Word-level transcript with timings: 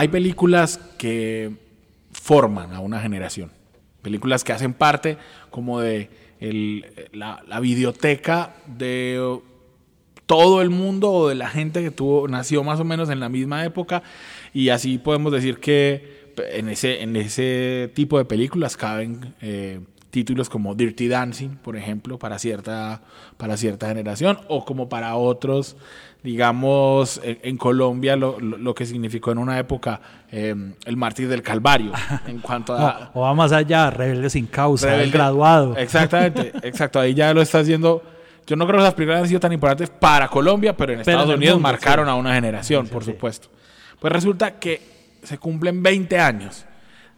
Hay 0.00 0.08
películas 0.08 0.80
que 0.96 1.52
forman 2.10 2.72
a 2.72 2.80
una 2.80 3.00
generación. 3.00 3.52
Películas 4.00 4.44
que 4.44 4.54
hacen 4.54 4.72
parte 4.72 5.18
como 5.50 5.78
de 5.78 6.08
la, 7.12 7.60
videoteca 7.60 8.54
de 8.66 9.20
todo 10.24 10.62
el 10.62 10.70
mundo 10.70 11.12
o 11.12 11.28
de 11.28 11.34
la 11.34 11.50
gente 11.50 11.82
que 11.82 11.90
tuvo, 11.90 12.28
nació 12.28 12.64
más 12.64 12.80
o 12.80 12.84
menos 12.84 13.10
en 13.10 13.20
la 13.20 13.28
misma 13.28 13.62
época. 13.62 14.02
Y 14.54 14.70
así 14.70 14.96
podemos 14.96 15.34
decir 15.34 15.58
que 15.58 16.32
en 16.50 16.70
ese, 16.70 17.02
en 17.02 17.14
ese 17.16 17.90
tipo 17.92 18.16
de 18.16 18.24
películas 18.24 18.78
caben 18.78 19.34
eh, 19.42 19.80
títulos 20.10 20.48
como 20.48 20.74
Dirty 20.74 21.08
Dancing, 21.08 21.56
por 21.56 21.76
ejemplo, 21.76 22.18
para 22.18 22.38
cierta, 22.38 23.02
para 23.36 23.56
cierta 23.56 23.88
generación, 23.88 24.40
o 24.48 24.64
como 24.64 24.88
para 24.88 25.16
otros 25.16 25.76
digamos, 26.22 27.20
en, 27.24 27.56
Colombia 27.56 28.14
lo, 28.14 28.38
lo, 28.40 28.74
que 28.74 28.84
significó 28.84 29.32
en 29.32 29.38
una 29.38 29.58
época 29.58 30.00
eh, 30.30 30.54
el 30.84 30.96
mártir 30.96 31.28
del 31.28 31.42
Calvario, 31.42 31.92
en 32.26 32.38
cuanto 32.40 32.74
a... 32.74 33.10
o 33.14 33.22
va 33.22 33.34
más 33.34 33.52
allá, 33.52 33.90
rebelde 33.90 34.28
sin 34.28 34.46
causa, 34.46 35.02
el 35.02 35.10
graduado. 35.10 35.76
Exactamente, 35.76 36.52
exacto, 36.62 37.00
ahí 37.00 37.14
ya 37.14 37.32
lo 37.32 37.42
está 37.42 37.60
haciendo... 37.60 38.02
Yo 38.46 38.56
no 38.56 38.66
creo 38.66 38.78
que 38.78 38.82
esas 38.82 38.94
películas 38.94 39.22
han 39.22 39.28
sido 39.28 39.38
tan 39.38 39.52
importantes 39.52 39.90
para 39.90 40.26
Colombia, 40.28 40.76
pero 40.76 40.92
en 40.92 41.00
Estados 41.00 41.32
Unidos 41.32 41.60
marcaron 41.60 42.08
a 42.08 42.16
una 42.16 42.34
generación, 42.34 42.88
por 42.88 43.04
supuesto. 43.04 43.48
Pues 44.00 44.12
resulta 44.12 44.58
que 44.58 44.82
se 45.22 45.38
cumplen 45.38 45.82
20 45.82 46.18
años 46.18 46.64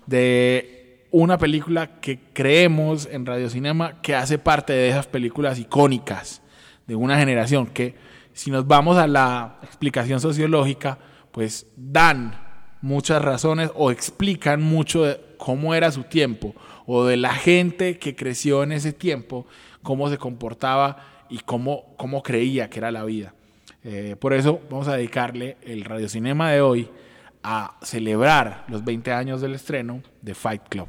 de 0.04 0.81
una 1.12 1.36
película 1.38 2.00
que 2.00 2.18
creemos 2.32 3.06
en 3.10 3.26
Radio 3.26 3.48
Cinema 3.50 4.00
que 4.00 4.14
hace 4.14 4.38
parte 4.38 4.72
de 4.72 4.88
esas 4.88 5.06
películas 5.06 5.58
icónicas 5.58 6.42
de 6.86 6.96
una 6.96 7.18
generación 7.18 7.66
que 7.66 7.94
si 8.32 8.50
nos 8.50 8.66
vamos 8.66 8.96
a 8.96 9.06
la 9.06 9.58
explicación 9.62 10.20
sociológica, 10.20 10.98
pues 11.30 11.66
dan 11.76 12.34
muchas 12.80 13.22
razones 13.22 13.70
o 13.74 13.90
explican 13.90 14.62
mucho 14.62 15.04
de 15.04 15.20
cómo 15.36 15.74
era 15.74 15.92
su 15.92 16.04
tiempo 16.04 16.54
o 16.86 17.04
de 17.04 17.18
la 17.18 17.34
gente 17.34 17.98
que 17.98 18.16
creció 18.16 18.62
en 18.62 18.72
ese 18.72 18.94
tiempo, 18.94 19.46
cómo 19.82 20.08
se 20.08 20.16
comportaba 20.16 21.24
y 21.28 21.40
cómo, 21.40 21.94
cómo 21.98 22.22
creía 22.22 22.70
que 22.70 22.78
era 22.78 22.90
la 22.90 23.04
vida. 23.04 23.34
Eh, 23.84 24.16
por 24.18 24.32
eso 24.32 24.60
vamos 24.70 24.88
a 24.88 24.96
dedicarle 24.96 25.58
el 25.62 25.84
radiocinema 25.84 26.50
de 26.52 26.62
hoy 26.62 26.88
a 27.42 27.76
celebrar 27.82 28.64
los 28.68 28.84
20 28.84 29.12
años 29.12 29.40
del 29.40 29.54
estreno 29.54 30.02
de 30.20 30.34
Fight 30.34 30.62
Club. 30.68 30.88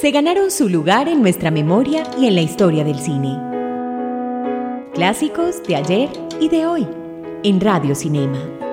se 0.00 0.10
ganaron 0.10 0.50
su 0.50 0.68
lugar 0.68 1.08
en 1.08 1.22
nuestra 1.22 1.50
memoria 1.50 2.04
y 2.16 2.26
en 2.26 2.34
la 2.34 2.42
historia 2.42 2.84
del 2.84 2.98
cine. 2.98 3.40
Clásicos 4.94 5.62
de 5.64 5.74
ayer 5.74 6.10
y 6.38 6.48
de 6.48 6.66
hoy, 6.66 6.86
en 7.42 7.60
Radio 7.60 7.94
Cinema. 7.94 8.65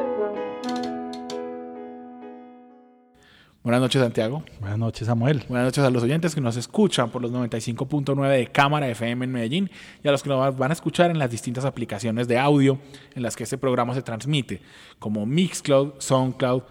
Buenas 3.63 3.79
noches, 3.79 4.01
Santiago. 4.01 4.43
Buenas 4.59 4.77
noches, 4.77 5.07
Samuel. 5.07 5.41
Buenas 5.47 5.67
noches 5.67 5.85
a 5.85 5.89
los 5.89 6.03
oyentes 6.03 6.35
que 6.35 6.41
nos 6.41 6.57
escuchan 6.57 7.09
por 7.09 7.21
los 7.21 7.31
95.9 7.31 8.27
de 8.27 8.47
Cámara 8.47 8.89
FM 8.89 9.23
en 9.23 9.31
Medellín 9.31 9.71
y 10.03 10.07
a 10.09 10.11
los 10.11 10.21
que 10.21 10.27
nos 10.27 10.57
van 10.57 10.71
a 10.71 10.73
escuchar 10.73 11.11
en 11.11 11.17
las 11.17 11.31
distintas 11.31 11.63
aplicaciones 11.63 12.27
de 12.27 12.37
audio 12.37 12.77
en 13.15 13.23
las 13.23 13.37
que 13.37 13.45
este 13.45 13.57
programa 13.57 13.93
se 13.93 14.01
transmite, 14.01 14.59
como 14.99 15.25
Mixcloud, 15.25 15.93
Soundcloud, 15.99 16.63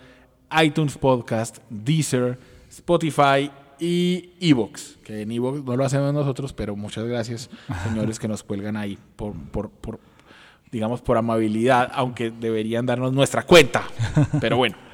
iTunes 0.63 0.99
Podcast, 0.99 1.61
Deezer, 1.71 2.39
Spotify 2.69 3.51
y 3.81 4.35
Evox, 4.39 4.99
que 5.03 5.23
en 5.23 5.33
Evox 5.33 5.65
no 5.65 5.75
lo 5.75 5.87
hacemos 5.87 6.13
nosotros, 6.13 6.53
pero 6.53 6.77
muchas 6.77 7.05
gracias, 7.05 7.49
señores, 7.85 8.19
que 8.19 8.29
nos 8.29 8.43
cuelgan 8.43 8.77
ahí 8.77 8.99
por, 9.17 9.33
por, 9.33 9.99
digamos, 10.71 11.01
por 11.01 11.17
amabilidad, 11.17 11.91
aunque 11.95 12.31
deberían 12.31 12.85
darnos 12.85 13.15
nuestra 13.15 13.45
cuenta. 13.45 13.83
Pero 14.43 14.59
bueno. 14.59 14.77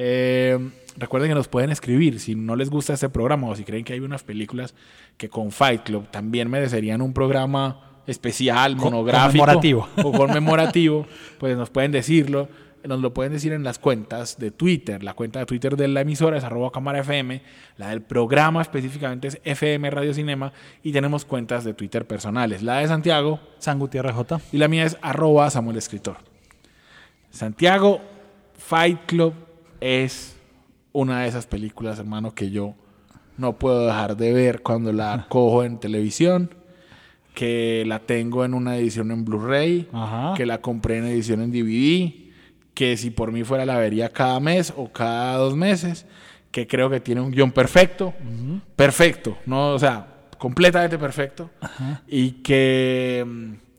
Eh, 0.00 0.56
recuerden 0.98 1.30
que 1.30 1.34
nos 1.34 1.48
pueden 1.48 1.70
escribir 1.70 2.20
si 2.20 2.34
no 2.34 2.56
les 2.56 2.70
gusta 2.70 2.94
este 2.94 3.08
programa 3.08 3.48
o 3.48 3.56
si 3.56 3.64
creen 3.64 3.84
que 3.84 3.92
hay 3.92 4.00
unas 4.00 4.22
películas 4.22 4.74
que 5.16 5.28
con 5.28 5.50
Fight 5.50 5.82
Club 5.82 6.08
también 6.10 6.50
merecerían 6.50 7.00
un 7.02 7.12
programa 7.12 8.02
especial, 8.06 8.76
monográfico 8.76 9.44
conmemorativo. 9.44 9.88
o 10.04 10.12
conmemorativo, 10.12 11.06
pues 11.38 11.56
nos 11.56 11.70
pueden 11.70 11.92
decirlo 11.92 12.48
nos 12.88 13.00
lo 13.00 13.12
pueden 13.12 13.32
decir 13.32 13.52
en 13.52 13.64
las 13.64 13.78
cuentas 13.78 14.38
de 14.38 14.50
Twitter. 14.50 15.02
La 15.02 15.14
cuenta 15.14 15.38
de 15.38 15.46
Twitter 15.46 15.76
de 15.76 15.88
la 15.88 16.00
emisora 16.00 16.38
es 16.38 16.44
arroba 16.44 16.70
cámara 16.70 17.00
FM, 17.00 17.42
la 17.76 17.90
del 17.90 18.02
programa 18.02 18.62
específicamente 18.62 19.28
es 19.28 19.40
FM 19.44 19.90
Radio 19.90 20.14
Cinema 20.14 20.52
y 20.82 20.92
tenemos 20.92 21.24
cuentas 21.24 21.64
de 21.64 21.74
Twitter 21.74 22.06
personales. 22.06 22.62
La 22.62 22.78
de 22.78 22.88
Santiago, 22.88 23.40
San 23.58 23.78
Gutiérrez 23.78 24.14
J. 24.14 24.40
Y 24.52 24.58
la 24.58 24.68
mía 24.68 24.84
es 24.84 24.96
arroba 25.02 25.50
Samuel 25.50 25.76
Escritor. 25.76 26.16
Santiago, 27.30 28.00
Fight 28.56 29.00
Club 29.06 29.34
es 29.80 30.37
una 30.98 31.22
de 31.22 31.28
esas 31.28 31.46
películas, 31.46 32.00
hermano, 32.00 32.34
que 32.34 32.50
yo 32.50 32.74
no 33.36 33.56
puedo 33.56 33.86
dejar 33.86 34.16
de 34.16 34.32
ver 34.32 34.62
cuando 34.62 34.92
la 34.92 35.26
cojo 35.28 35.62
en 35.62 35.78
televisión 35.78 36.50
que 37.34 37.84
la 37.86 38.00
tengo 38.00 38.44
en 38.44 38.52
una 38.52 38.76
edición 38.76 39.12
en 39.12 39.24
Blu-ray, 39.24 39.86
que 40.36 40.44
la 40.44 40.60
compré 40.60 40.98
en 40.98 41.04
edición 41.04 41.40
en 41.40 41.52
DVD, 41.52 42.12
que 42.74 42.96
si 42.96 43.10
por 43.10 43.30
mí 43.30 43.44
fuera 43.44 43.64
la 43.64 43.78
vería 43.78 44.08
cada 44.08 44.40
mes 44.40 44.74
o 44.76 44.92
cada 44.92 45.36
dos 45.36 45.54
meses, 45.54 46.04
que 46.50 46.66
creo 46.66 46.90
que 46.90 46.98
tiene 46.98 47.20
un 47.20 47.30
guion 47.30 47.52
perfecto, 47.52 48.12
perfecto, 48.74 49.38
no, 49.46 49.74
o 49.74 49.78
sea, 49.78 50.04
completamente 50.36 50.98
perfecto, 50.98 51.48
y 52.08 52.32
que 52.42 53.24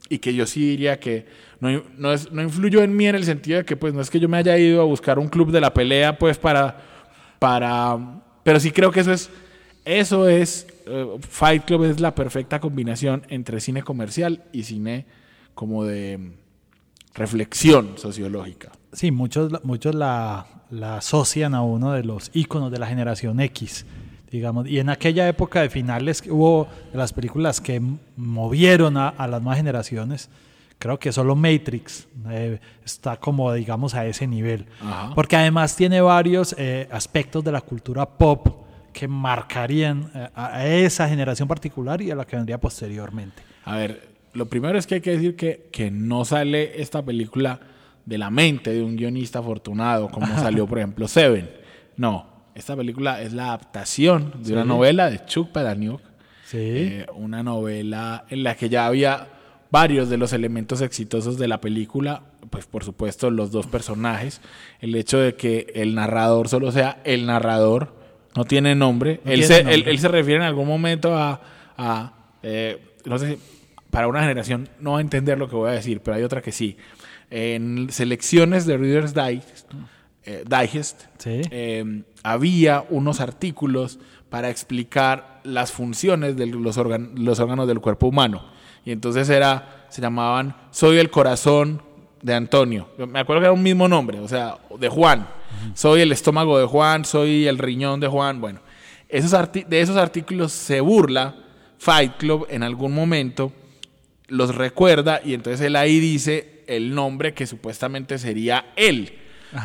y 0.08 0.18
que 0.18 0.34
yo 0.34 0.46
sí 0.46 0.70
diría 0.70 0.98
que 0.98 1.26
no, 1.60 1.82
no, 1.98 2.14
es, 2.14 2.32
no 2.32 2.42
influyó 2.42 2.82
en 2.82 2.96
mí 2.96 3.06
en 3.06 3.14
el 3.14 3.24
sentido 3.24 3.58
de 3.58 3.64
que 3.66 3.76
pues 3.76 3.92
no 3.92 4.00
es 4.00 4.08
que 4.08 4.18
yo 4.18 4.28
me 4.28 4.38
haya 4.38 4.56
ido 4.56 4.80
a 4.80 4.84
buscar 4.84 5.18
un 5.18 5.28
club 5.28 5.52
de 5.52 5.60
la 5.60 5.74
pelea 5.74 6.18
pues 6.18 6.38
para 6.38 6.89
para 7.40 8.22
pero 8.44 8.60
sí 8.60 8.70
creo 8.70 8.92
que 8.92 9.00
eso 9.00 9.12
es 9.12 9.30
eso 9.84 10.28
es 10.28 10.68
eh, 10.86 11.06
Fight 11.20 11.64
Club 11.64 11.84
es 11.84 11.98
la 11.98 12.14
perfecta 12.14 12.60
combinación 12.60 13.22
entre 13.28 13.60
cine 13.60 13.82
comercial 13.82 14.44
y 14.52 14.62
cine 14.62 15.06
como 15.54 15.84
de 15.84 16.32
reflexión 17.14 17.96
sociológica. 17.96 18.72
Sí, 18.92 19.10
muchos, 19.10 19.64
muchos 19.64 19.94
la, 19.94 20.46
asocian 20.96 21.54
a 21.54 21.62
uno 21.62 21.92
de 21.92 22.04
los 22.04 22.30
íconos 22.32 22.70
de 22.70 22.78
la 22.78 22.86
generación 22.86 23.40
X, 23.40 23.86
digamos. 24.30 24.68
Y 24.68 24.78
en 24.78 24.88
aquella 24.88 25.28
época 25.28 25.60
de 25.60 25.70
finales 25.70 26.22
hubo 26.28 26.68
las 26.92 27.12
películas 27.12 27.60
que 27.60 27.80
movieron 28.16 28.96
a, 28.96 29.12
las 29.26 29.42
nuevas 29.42 29.58
generaciones. 29.58 30.28
Creo 30.80 30.98
que 30.98 31.12
solo 31.12 31.36
Matrix 31.36 32.08
eh, 32.30 32.58
está 32.82 33.18
como, 33.18 33.52
digamos, 33.52 33.94
a 33.94 34.06
ese 34.06 34.26
nivel. 34.26 34.64
Porque 35.14 35.36
además 35.36 35.76
tiene 35.76 36.00
varios 36.00 36.54
eh, 36.56 36.88
aspectos 36.90 37.44
de 37.44 37.52
la 37.52 37.60
cultura 37.60 38.06
pop 38.06 38.46
que 38.90 39.06
marcarían 39.06 40.10
eh, 40.14 40.28
a 40.34 40.66
esa 40.66 41.06
generación 41.06 41.46
particular 41.46 42.00
y 42.00 42.10
a 42.10 42.14
la 42.14 42.24
que 42.24 42.34
vendría 42.34 42.58
posteriormente. 42.58 43.42
A 43.66 43.76
ver, 43.76 44.08
lo 44.32 44.46
primero 44.46 44.78
es 44.78 44.86
que 44.86 44.94
hay 44.94 45.00
que 45.02 45.10
decir 45.10 45.36
que, 45.36 45.68
que 45.70 45.90
no 45.90 46.24
sale 46.24 46.80
esta 46.80 47.04
película 47.04 47.60
de 48.06 48.16
la 48.16 48.30
mente 48.30 48.72
de 48.72 48.82
un 48.82 48.96
guionista 48.96 49.40
afortunado, 49.40 50.08
como 50.08 50.26
salió, 50.38 50.66
por 50.66 50.78
ejemplo, 50.78 51.06
Seven. 51.06 51.50
No, 51.98 52.26
esta 52.54 52.74
película 52.74 53.20
es 53.20 53.34
la 53.34 53.48
adaptación 53.48 54.32
de 54.42 54.54
una 54.54 54.64
novela 54.64 55.10
de 55.10 55.26
Chuck 55.26 55.50
Palahniuk. 55.50 56.00
Sí. 56.46 56.56
Eh, 56.58 57.06
una 57.16 57.42
novela 57.42 58.24
en 58.30 58.44
la 58.44 58.54
que 58.54 58.70
ya 58.70 58.86
había 58.86 59.28
varios 59.70 60.08
de 60.08 60.16
los 60.16 60.32
elementos 60.32 60.80
exitosos 60.80 61.38
de 61.38 61.46
la 61.48 61.60
película, 61.60 62.22
pues 62.50 62.66
por 62.66 62.84
supuesto 62.84 63.30
los 63.30 63.52
dos 63.52 63.66
personajes, 63.66 64.40
el 64.80 64.94
hecho 64.94 65.18
de 65.18 65.34
que 65.36 65.72
el 65.74 65.94
narrador 65.94 66.48
solo 66.48 66.72
sea 66.72 67.00
el 67.04 67.26
narrador, 67.26 67.94
no 68.36 68.44
tiene 68.44 68.74
nombre, 68.74 69.20
él, 69.24 69.44
se, 69.44 69.60
Él, 69.60 69.98
se 69.98 70.08
refiere 70.08 70.36
en 70.36 70.46
algún 70.48 70.66
momento 70.68 71.16
a, 71.16 71.40
eh, 72.42 72.78
no 73.04 73.18
sé, 73.18 73.38
para 73.90 74.06
una 74.08 74.20
generación 74.20 74.68
no 74.80 74.92
va 74.92 74.98
a 74.98 75.00
entender 75.00 75.38
lo 75.38 75.48
que 75.48 75.56
voy 75.56 75.68
a 75.70 75.72
decir, 75.72 76.00
pero 76.00 76.16
hay 76.16 76.22
otra 76.22 76.42
que 76.42 76.52
sí. 76.52 76.76
en 77.30 77.88
selecciones 77.90 78.66
de 78.66 78.76
Reader's 78.76 79.14
Digest, 79.14 79.72
eh, 80.24 80.44
Digest 80.48 81.02
Sí. 81.18 81.42
eh, 81.50 82.02
había 82.22 82.84
unos 82.90 83.20
artículos 83.20 83.98
para 84.28 84.50
explicar 84.50 85.40
las 85.44 85.72
funciones 85.72 86.36
de 86.36 86.46
los, 86.46 86.76
órgan- 86.78 87.12
los 87.16 87.40
órganos 87.40 87.66
del 87.66 87.80
cuerpo 87.80 88.06
humano. 88.08 88.44
Y 88.84 88.92
entonces 88.92 89.28
era, 89.28 89.86
se 89.90 90.00
llamaban 90.00 90.56
Soy 90.70 90.98
el 90.98 91.10
corazón 91.10 91.82
de 92.22 92.34
Antonio. 92.34 92.88
Me 93.08 93.20
acuerdo 93.20 93.40
que 93.40 93.46
era 93.46 93.52
un 93.52 93.62
mismo 93.62 93.88
nombre, 93.88 94.20
o 94.20 94.28
sea, 94.28 94.56
de 94.78 94.88
Juan. 94.88 95.26
Soy 95.74 96.00
el 96.02 96.12
estómago 96.12 96.58
de 96.58 96.66
Juan, 96.66 97.04
soy 97.04 97.46
el 97.46 97.58
riñón 97.58 98.00
de 98.00 98.08
Juan. 98.08 98.40
Bueno, 98.40 98.60
esos 99.08 99.32
de 99.52 99.80
esos 99.80 99.96
artículos 99.96 100.52
se 100.52 100.80
burla 100.80 101.34
Fight 101.78 102.16
Club 102.18 102.46
en 102.50 102.62
algún 102.62 102.92
momento, 102.94 103.52
los 104.28 104.54
recuerda 104.54 105.20
y 105.24 105.34
entonces 105.34 105.60
él 105.66 105.76
ahí 105.76 105.98
dice 105.98 106.62
el 106.66 106.94
nombre 106.94 107.34
que 107.34 107.46
supuestamente 107.46 108.18
sería 108.18 108.66
él. 108.76 109.12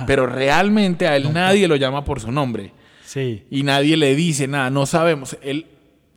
Pero 0.08 0.26
realmente 0.26 1.08
a 1.08 1.16
él 1.16 1.32
nadie 1.32 1.68
lo 1.68 1.76
llama 1.76 2.04
por 2.04 2.20
su 2.20 2.32
nombre 2.32 2.72
Sí. 3.06 3.44
y 3.52 3.62
nadie 3.62 3.96
le 3.98 4.16
dice 4.16 4.48
nada, 4.48 4.72
no 4.72 4.88
sabemos. 4.88 5.38
Él, 5.44 5.68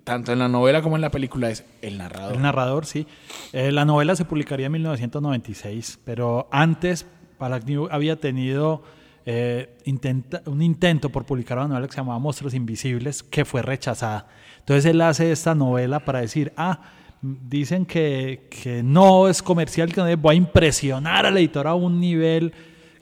tanto 0.09 0.33
en 0.33 0.39
la 0.41 0.49
novela 0.49 0.83
como 0.83 0.97
en 0.97 1.03
la 1.03 1.11
película, 1.11 1.51
es 1.51 1.65
el 1.83 1.99
narrador. 1.99 2.35
El 2.37 2.43
narrador, 2.43 2.87
sí. 2.87 3.07
Eh, 3.53 3.71
la 3.73 3.85
novela 3.85 4.17
se 4.17 4.25
publicaría 4.25 4.67
en 4.67 4.73
1996, 4.73 6.01
pero 6.05 6.49
antes 6.51 7.07
Palahniuk 7.39 7.91
había 7.93 8.17
tenido 8.17 8.83
eh, 9.27 9.77
intenta- 9.85 10.43
un 10.47 10.63
intento 10.63 11.11
por 11.11 11.25
publicar 11.27 11.59
una 11.59 11.69
novela 11.69 11.87
que 11.87 11.93
se 11.93 11.99
llamaba 11.99 12.19
Monstruos 12.19 12.55
Invisibles, 12.55 13.23
que 13.23 13.45
fue 13.45 13.61
rechazada. 13.63 14.27
Entonces 14.61 14.87
él 14.87 15.01
hace 15.03 15.31
esta 15.31 15.55
novela 15.55 16.01
para 16.01 16.21
decir, 16.21 16.53
ah, 16.57 16.81
dicen 17.21 17.85
que, 17.85 18.49
que 18.51 18.83
no 18.83 19.29
es 19.29 19.43
comercial, 19.43 19.93
que 19.93 20.01
no 20.01 20.17
voy 20.17 20.35
a 20.35 20.39
impresionar 20.39 21.27
al 21.27 21.37
editor 21.37 21.67
a 21.67 21.75
un 21.75 22.01
nivel 22.01 22.53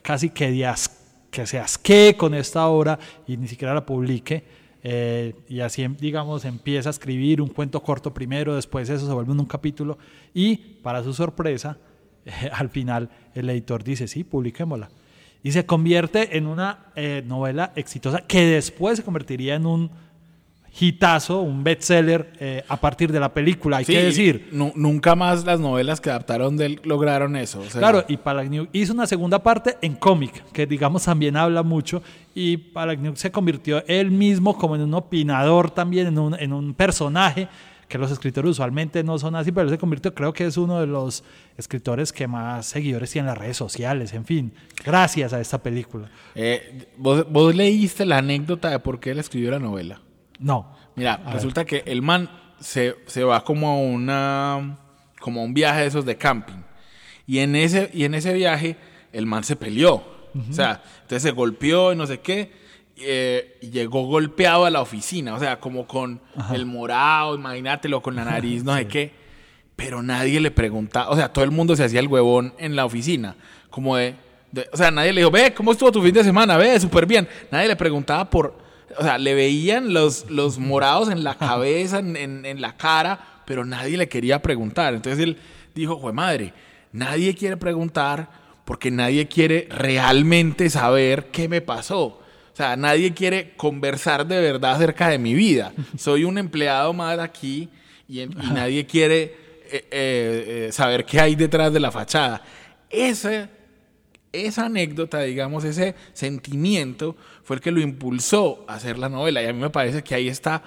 casi 0.03 0.31
que, 0.31 0.51
de 0.51 0.67
as- 0.67 0.91
que 1.31 1.47
se 1.47 1.59
asquee 1.59 2.17
con 2.17 2.35
esta 2.35 2.67
obra 2.67 2.99
y 3.27 3.37
ni 3.37 3.47
siquiera 3.47 3.75
la 3.75 3.87
publique. 3.87 4.66
Eh, 4.89 5.35
y 5.49 5.59
así, 5.61 5.83
em- 5.83 5.97
digamos, 5.97 6.45
empieza 6.45 6.89
a 6.89 6.93
escribir 6.93 7.43
un 7.43 7.49
cuento 7.49 7.83
corto 7.83 8.15
primero, 8.15 8.55
después 8.55 8.89
eso 8.89 9.05
se 9.05 9.13
vuelve 9.13 9.33
en 9.33 9.41
un 9.41 9.47
capítulo 9.47 9.99
y, 10.33 10.59
para 10.81 11.03
su 11.03 11.13
sorpresa, 11.13 11.77
al 12.53 12.69
final 12.69 13.11
el 13.35 13.51
editor 13.51 13.83
dice, 13.83 14.07
sí, 14.07 14.23
publiquémosla. 14.23 14.89
Y 15.43 15.51
se 15.51 15.67
convierte 15.67 16.37
en 16.37 16.47
una 16.47 16.93
eh, 16.95 17.25
novela 17.27 17.73
exitosa 17.75 18.21
que 18.21 18.47
después 18.47 18.99
se 18.99 19.03
convertiría 19.03 19.57
en 19.57 19.67
un 19.67 19.91
hitazo, 20.79 21.41
un 21.41 21.65
bestseller 21.65 22.33
eh, 22.39 22.65
a 22.69 22.77
partir 22.77 23.11
de 23.13 23.19
la 23.21 23.33
película, 23.33 23.79
hay 23.79 23.85
Sí, 23.85 23.93
que 23.93 24.03
decir. 24.05 24.49
nu- 24.53 24.73
nunca 24.77 25.15
más 25.15 25.45
las 25.45 25.59
novelas 25.61 26.01
que 26.01 26.11
adaptaron 26.11 26.57
de 26.57 26.67
él 26.67 26.81
lograron 26.85 27.37
eso. 27.37 27.61
o 27.61 27.65
sea, 27.71 27.81
Claro, 27.81 28.05
y 28.09 28.17
Palahniuk 28.17 28.69
hizo 28.73 28.93
una 28.93 29.07
segunda 29.07 29.43
parte 29.43 29.77
en 29.83 29.95
cómic, 29.95 30.45
que 30.53 30.67
digamos 30.67 31.05
también 31.05 31.37
habla 31.37 31.63
mucho, 31.63 32.03
y 32.35 32.57
Palahniuk 32.59 33.17
se 33.17 33.31
convirtió 33.31 33.83
él 33.87 34.11
mismo 34.11 34.57
como 34.59 34.77
en 34.77 34.83
un 34.83 34.95
opinador 34.95 35.71
también, 35.71 36.09
en 36.09 36.19
un, 36.19 36.35
en 36.39 36.53
un 36.53 36.75
personaje, 36.75 37.49
que 37.89 37.99
los 37.99 38.11
escritores 38.11 38.51
usualmente 38.51 39.05
no 39.05 39.17
son 39.17 39.37
así, 39.37 39.53
pero 39.53 39.63
él 39.63 39.71
se 39.71 39.79
convirtió, 39.79 40.13
creo 40.13 40.33
que 40.33 40.45
es 40.45 40.57
uno 40.57 40.81
de 40.81 40.89
los 40.89 41.23
escritores 41.57 42.13
que 42.13 42.27
más 42.27 42.67
seguidores 42.67 43.13
tiene 43.13 43.29
en 43.29 43.35
las 43.35 43.39
redes 43.39 43.57
sociales, 43.57 44.13
en 44.13 44.25
fin, 44.25 44.53
gracias 44.85 45.33
a 45.33 45.41
esta 45.41 45.63
película. 45.63 46.11
eh, 46.35 46.89
¿vos, 46.99 47.25
vos 47.31 47.55
leíste 47.55 48.05
la 48.05 48.19
anécdota 48.19 48.71
de 48.71 48.81
por 48.81 48.99
qué 48.99 49.13
él 49.13 49.21
escribió 49.21 49.53
la 49.53 49.61
novela. 49.61 50.01
No, 50.39 50.75
Mira, 50.95 51.21
resulta 51.33 51.65
que 51.65 51.83
el 51.87 52.01
man 52.03 52.31
se, 52.61 52.97
se 53.07 53.23
va 53.23 53.45
como 53.45 53.69
a 53.71 53.77
una 53.77 54.79
como 55.21 55.41
a 55.41 55.45
un 55.45 55.53
viaje 55.55 55.81
de 55.81 55.87
esos 55.87 56.05
de 56.07 56.17
camping. 56.17 56.63
Y 57.27 57.41
en 57.41 57.57
ese, 57.57 57.91
y 57.93 58.05
en 58.05 58.15
ese 58.15 58.33
viaje 58.33 58.77
el 59.13 59.27
man 59.27 59.45
se 59.45 59.57
peleó. 59.57 59.95
O 60.49 60.53
sea, 60.53 60.83
entonces 61.03 61.23
se 61.23 61.31
golpeó 61.33 61.93
y 61.93 61.97
no 61.97 62.07
sé 62.07 62.21
qué. 62.21 62.53
eh, 62.99 63.59
y 63.61 63.71
llegó 63.71 64.05
golpeado 64.07 64.65
a 64.67 64.71
la 64.71 64.81
oficina. 64.81 65.35
O 65.35 65.39
sea, 65.41 65.59
como 65.61 65.87
con 65.87 66.21
el 66.55 66.65
morado, 66.67 67.35
imagínatelo, 67.35 68.01
con 68.03 68.15
la 68.17 68.25
nariz, 68.25 68.63
no 68.65 68.75
sé 68.75 68.87
qué. 68.87 69.13
Pero 69.77 70.03
nadie 70.03 70.41
le 70.41 70.51
preguntaba. 70.51 71.11
O 71.11 71.17
sea, 71.17 71.33
todo 71.33 71.45
el 71.45 71.51
mundo 71.51 71.75
se 71.77 71.85
hacía 71.85 72.01
el 72.01 72.09
huevón 72.09 72.55
en 72.59 72.77
la 72.77 72.85
oficina. 72.87 73.35
Como 73.71 73.97
de. 73.97 74.15
de- 74.53 74.69
o 74.73 74.77
sea, 74.77 74.91
nadie 74.91 75.13
le 75.13 75.21
dijo, 75.23 75.31
ve, 75.31 75.53
¿cómo 75.53 75.73
estuvo 75.73 75.91
tu 75.93 76.01
fin 76.03 76.13
de 76.15 76.25
semana? 76.25 76.57
Ve, 76.57 76.79
súper 76.81 77.05
bien. 77.07 77.29
Nadie 77.51 77.69
le 77.69 77.77
preguntaba 77.77 78.29
por. 78.31 78.65
O 78.99 79.03
sea, 79.03 79.19
le 79.19 79.35
veían 79.35 79.93
los, 79.93 80.31
los 80.31 80.59
morados 80.59 81.11
en 81.11 81.23
la 81.25 81.35
cabeza, 81.37 81.99
en, 81.99 82.17
en- 82.17 82.45
en 82.47 82.61
la 82.61 82.77
cara, 82.77 83.19
pero 83.47 83.65
nadie 83.65 83.97
le 83.97 84.09
quería 84.09 84.41
preguntar. 84.43 84.95
Entonces 84.95 85.23
él 85.23 85.37
dijo, 85.75 85.97
jue 85.97 86.13
madre, 86.13 86.53
nadie 86.93 87.35
quiere 87.35 87.57
preguntar 87.57 88.29
porque 88.65 88.91
nadie 88.91 89.29
quiere 89.29 89.69
realmente 89.71 90.69
saber 90.71 91.27
qué 91.33 91.49
me 91.49 91.61
pasó. 91.61 92.05
O 92.07 92.57
sea, 92.57 92.75
nadie 92.77 93.13
quiere 93.13 93.53
conversar 93.57 94.27
de 94.27 94.41
verdad 94.41 94.73
acerca 94.77 95.09
de 95.09 95.19
mi 95.19 95.35
vida. 95.35 95.73
Soy 95.99 96.25
un 96.25 96.39
empleado 96.39 96.93
más 96.93 97.19
aquí 97.19 97.69
y, 98.09 98.21
en- 98.21 98.33
y 98.33 98.47
nadie 98.53 98.87
quiere 98.87 99.23
eh, 99.25 99.35
eh, 99.73 99.87
eh, 99.91 100.69
saber 100.73 101.05
qué 101.05 101.21
hay 101.21 101.35
detrás 101.37 101.73
de 101.73 101.81
la 101.81 101.91
fachada. 101.93 102.43
Ese, 102.89 103.49
esa 104.45 104.67
anécdota, 104.67 105.21
digamos, 105.21 105.65
ese 105.65 105.95
sentimiento 106.13 107.17
fue 107.43 107.57
el 107.57 107.63
que 107.63 107.71
lo 107.71 107.81
impulsó 107.81 108.65
a 108.69 108.75
hacer 108.75 108.99
la 108.99 109.09
novela. 109.09 109.43
Y 109.43 109.47
a 109.47 109.53
mí 109.53 109.61
me 109.61 109.71
parece 109.71 110.03
que 110.03 110.15
ahí 110.15 110.29
está 110.29 110.63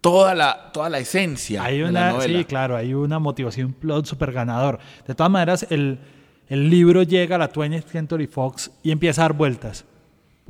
toda 0.00 0.34
la, 0.34 0.70
toda 0.72 0.88
la 0.88 0.98
esencia 0.98 1.64
Hay 1.64 1.78
de 1.78 1.92
la 1.92 2.12
novela. 2.12 2.38
sí, 2.38 2.44
claro, 2.44 2.76
hay 2.76 2.94
una 2.94 3.18
motivación, 3.18 3.66
un 3.66 3.72
plot 3.74 4.06
súper 4.06 4.32
ganador. 4.32 4.78
De 5.06 5.14
todas 5.14 5.30
maneras, 5.30 5.66
el, 5.70 5.98
el 6.48 6.70
libro 6.70 7.02
llega 7.02 7.36
a 7.36 7.38
la 7.38 7.52
20th 7.52 7.84
Century 7.84 8.26
Fox 8.26 8.70
y 8.82 8.90
empieza 8.90 9.22
a 9.22 9.24
dar 9.24 9.32
vueltas 9.34 9.84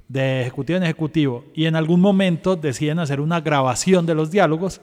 de 0.09 0.43
ejecutivo 0.43 0.77
en 0.77 0.83
ejecutivo. 0.85 1.45
Y 1.55 1.67
en 1.67 1.77
algún 1.77 2.01
momento 2.01 2.57
deciden 2.57 2.99
hacer 2.99 3.21
una 3.21 3.41
grabación 3.41 4.07
de 4.07 4.15
los 4.15 4.31
diálogos 4.31 4.81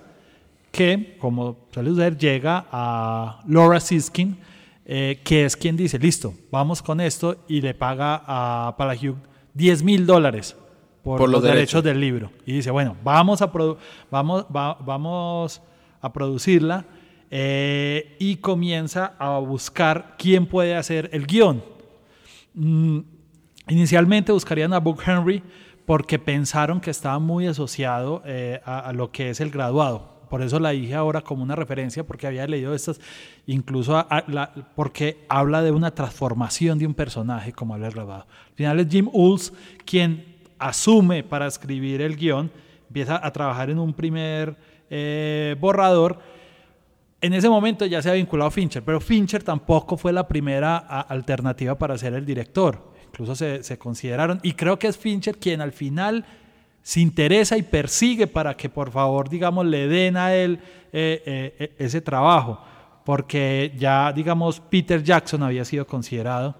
que, 0.71 1.15
como 1.19 1.57
suele 1.71 1.89
suceder, 1.89 2.17
llega 2.17 2.65
a 2.71 3.41
Laura 3.47 3.79
Siskin, 3.79 4.37
eh, 4.85 5.21
que 5.23 5.45
es 5.45 5.55
quien 5.57 5.75
dice, 5.77 5.97
listo, 5.99 6.33
vamos 6.51 6.81
con 6.81 7.01
esto, 7.01 7.37
y 7.47 7.61
le 7.61 7.73
paga 7.73 8.21
a 8.25 8.75
Palahniuk 8.77 9.17
10 9.53 9.83
mil 9.83 10.05
dólares 10.05 10.55
por, 11.03 11.19
Por 11.19 11.29
los, 11.29 11.41
derechos 11.43 11.81
derechos. 11.81 11.83
del 11.83 11.99
libro. 12.01 12.31
Y 12.45 12.53
dice, 12.53 12.71
bueno, 12.71 12.95
vamos 13.03 13.41
a, 13.41 13.51
vamos, 14.11 14.45
va- 14.55 14.75
vamos 14.85 15.61
a 16.01 16.11
producirla 16.13 16.85
eh, 17.31 18.15
y 18.19 18.37
comienza 18.37 19.13
a 19.19 19.39
buscar 19.39 20.15
quién 20.17 20.45
puede 20.45 20.75
hacer 20.75 21.09
el 21.13 21.25
guion. 21.27 21.63
Mm, 22.53 22.99
inicialmente 23.69 24.31
buscarían 24.31 24.73
a 24.73 24.79
Book 24.79 25.01
Henry 25.05 25.41
porque 25.85 26.17
pensaron 26.19 26.79
que 26.81 26.89
estaba 26.91 27.19
muy 27.19 27.47
asociado 27.47 28.21
eh, 28.25 28.59
a, 28.65 28.79
a 28.79 28.93
lo 28.93 29.11
que 29.11 29.29
es 29.29 29.39
el 29.41 29.51
graduado. 29.51 30.14
Por 30.29 30.41
eso 30.41 30.59
la 30.59 30.71
dije 30.71 30.95
ahora 30.95 31.21
como 31.21 31.43
una 31.43 31.55
referencia, 31.55 32.03
porque 32.05 32.27
había 32.27 32.45
leído 32.47 32.73
estas, 32.73 32.99
incluso 33.45 34.05
porque 34.75 35.25
habla 35.29 35.61
de 35.61 35.71
una 35.71 35.91
transformación 35.91 36.79
de 36.79 36.87
un 36.87 36.93
personaje 36.93 37.53
como 37.53 37.73
habla 37.73 37.87
el 37.87 37.93
graduado. 37.93 38.25
Al 38.49 38.55
final 38.55 38.79
es 38.79 38.87
Jim 38.89 39.09
Ulls 39.11 39.53
quien 39.85 40.35
asume 40.59 41.23
para 41.23 41.47
escribir 41.47 42.01
el 42.01 42.15
guion, 42.15 42.51
empieza 42.87 43.25
a 43.25 43.31
trabajar 43.31 43.69
en 43.69 43.79
un 43.79 43.93
primer 43.93 44.55
eh, 44.89 45.55
borrador. 45.59 46.19
En 47.21 47.33
ese 47.33 47.49
momento 47.49 47.85
ya 47.85 48.01
se 48.01 48.09
ha 48.09 48.13
vinculado 48.13 48.51
Fincher, 48.51 48.83
pero 48.83 48.99
Fincher 48.99 49.43
tampoco 49.43 49.97
fue 49.97 50.13
la 50.13 50.27
primera 50.27 50.77
a- 50.77 51.01
alternativa 51.01 51.75
para 51.77 51.97
ser 51.97 52.13
el 52.13 52.25
director. 52.25 52.93
Incluso 53.07 53.33
se 53.35 53.77
consideraron, 53.77 54.39
y 54.43 54.51
creo 54.53 54.77
que 54.77 54.87
es 54.87 54.97
Fincher 54.97 55.37
quien 55.37 55.61
al 55.61 55.71
final 55.71 56.25
se 56.85 56.99
interesa 56.99 57.57
y 57.57 57.63
persigue 57.63 58.27
para 58.27 58.55
que 58.55 58.69
por 58.69 58.91
favor, 58.91 59.27
digamos, 59.27 59.65
le 59.65 59.87
den 59.87 60.17
a 60.17 60.35
él 60.35 60.59
eh, 60.93 61.23
eh, 61.25 61.55
eh, 61.57 61.75
ese 61.79 61.99
trabajo, 61.99 62.61
porque 63.03 63.73
ya, 63.75 64.13
digamos, 64.13 64.59
Peter 64.59 65.01
Jackson 65.01 65.41
había 65.41 65.65
sido 65.65 65.87
considerado, 65.87 66.55